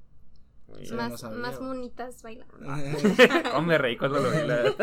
[0.70, 0.97] Muy Sí, bien.
[0.97, 1.38] no más, sabía.
[1.39, 2.55] más monitas bailando.
[3.53, 4.47] ¿Cómo me reí cuando lo vi?
[4.47, 4.74] la-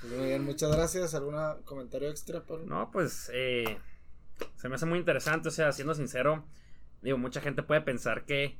[0.00, 1.14] Pues muy bien, muchas gracias.
[1.14, 1.34] ¿Algún
[1.64, 2.66] comentario extra, Pablo?
[2.66, 3.78] No, pues eh,
[4.56, 6.44] se me hace muy interesante, o sea, siendo sincero,
[7.02, 8.56] digo, mucha gente puede pensar que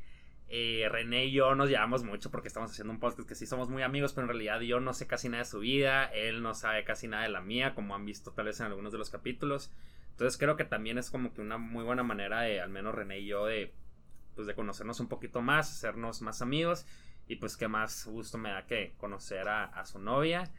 [0.49, 3.71] eh, René y yo nos llevamos mucho porque estamos haciendo un podcast que sí somos
[3.71, 6.55] muy amigos, pero en realidad yo no sé casi nada de su vida, él no
[6.55, 9.09] sabe casi nada de la mía, como han visto tal vez en algunos de los
[9.09, 9.73] capítulos.
[10.11, 13.21] Entonces creo que también es como que una muy buena manera de, al menos René
[13.21, 13.73] y yo, de,
[14.35, 16.87] pues de conocernos un poquito más, hacernos más amigos.
[17.29, 20.51] Y pues qué más gusto me da que conocer a, su novia.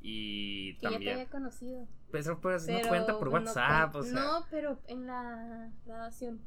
[0.00, 1.02] Y que también...
[1.02, 1.86] ya te había conocido.
[2.14, 4.12] Pero pues no cuenta por WhatsApp, no, o sea...
[4.12, 6.40] No, pero en la grabación.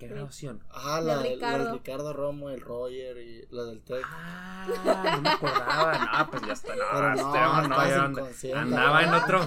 [0.00, 0.64] ¿Qué grabación?
[0.68, 1.74] Ah, la de Ricardo.
[1.74, 4.04] Ricardo Romo, el Roger y la del Tec.
[4.04, 4.66] Ah,
[5.14, 5.92] no me acordaba.
[6.18, 6.74] No, pues ya está.
[6.74, 7.14] No, Pero
[8.08, 9.46] no, este, no, andaba en otro.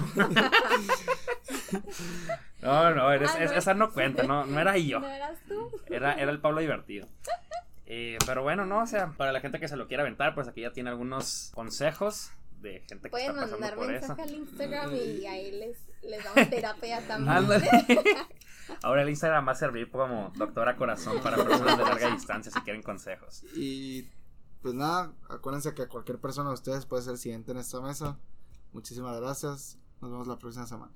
[2.62, 5.00] no, no, eres, ah, esa no cuenta, no, no era yo.
[5.00, 5.70] ¿No eras tú?
[5.90, 7.06] Era, era el Pablo divertido.
[7.84, 10.48] Eh, pero bueno, no, o sea, para la gente que se lo quiera aventar, pues
[10.48, 12.32] aquí ya tiene algunos consejos
[12.64, 13.76] de gente que está pasando por eso.
[13.76, 17.62] Pueden mandar mensaje al Instagram y ahí les, les damos terapia también.
[18.82, 22.60] Ahora el Instagram va a servir como doctora corazón para personas de larga distancia si
[22.62, 23.44] quieren consejos.
[23.54, 24.08] Y
[24.62, 28.18] pues nada, acuérdense que cualquier persona de ustedes puede ser siguiente en esta mesa.
[28.72, 29.78] Muchísimas gracias.
[30.00, 30.92] Nos vemos la próxima semana.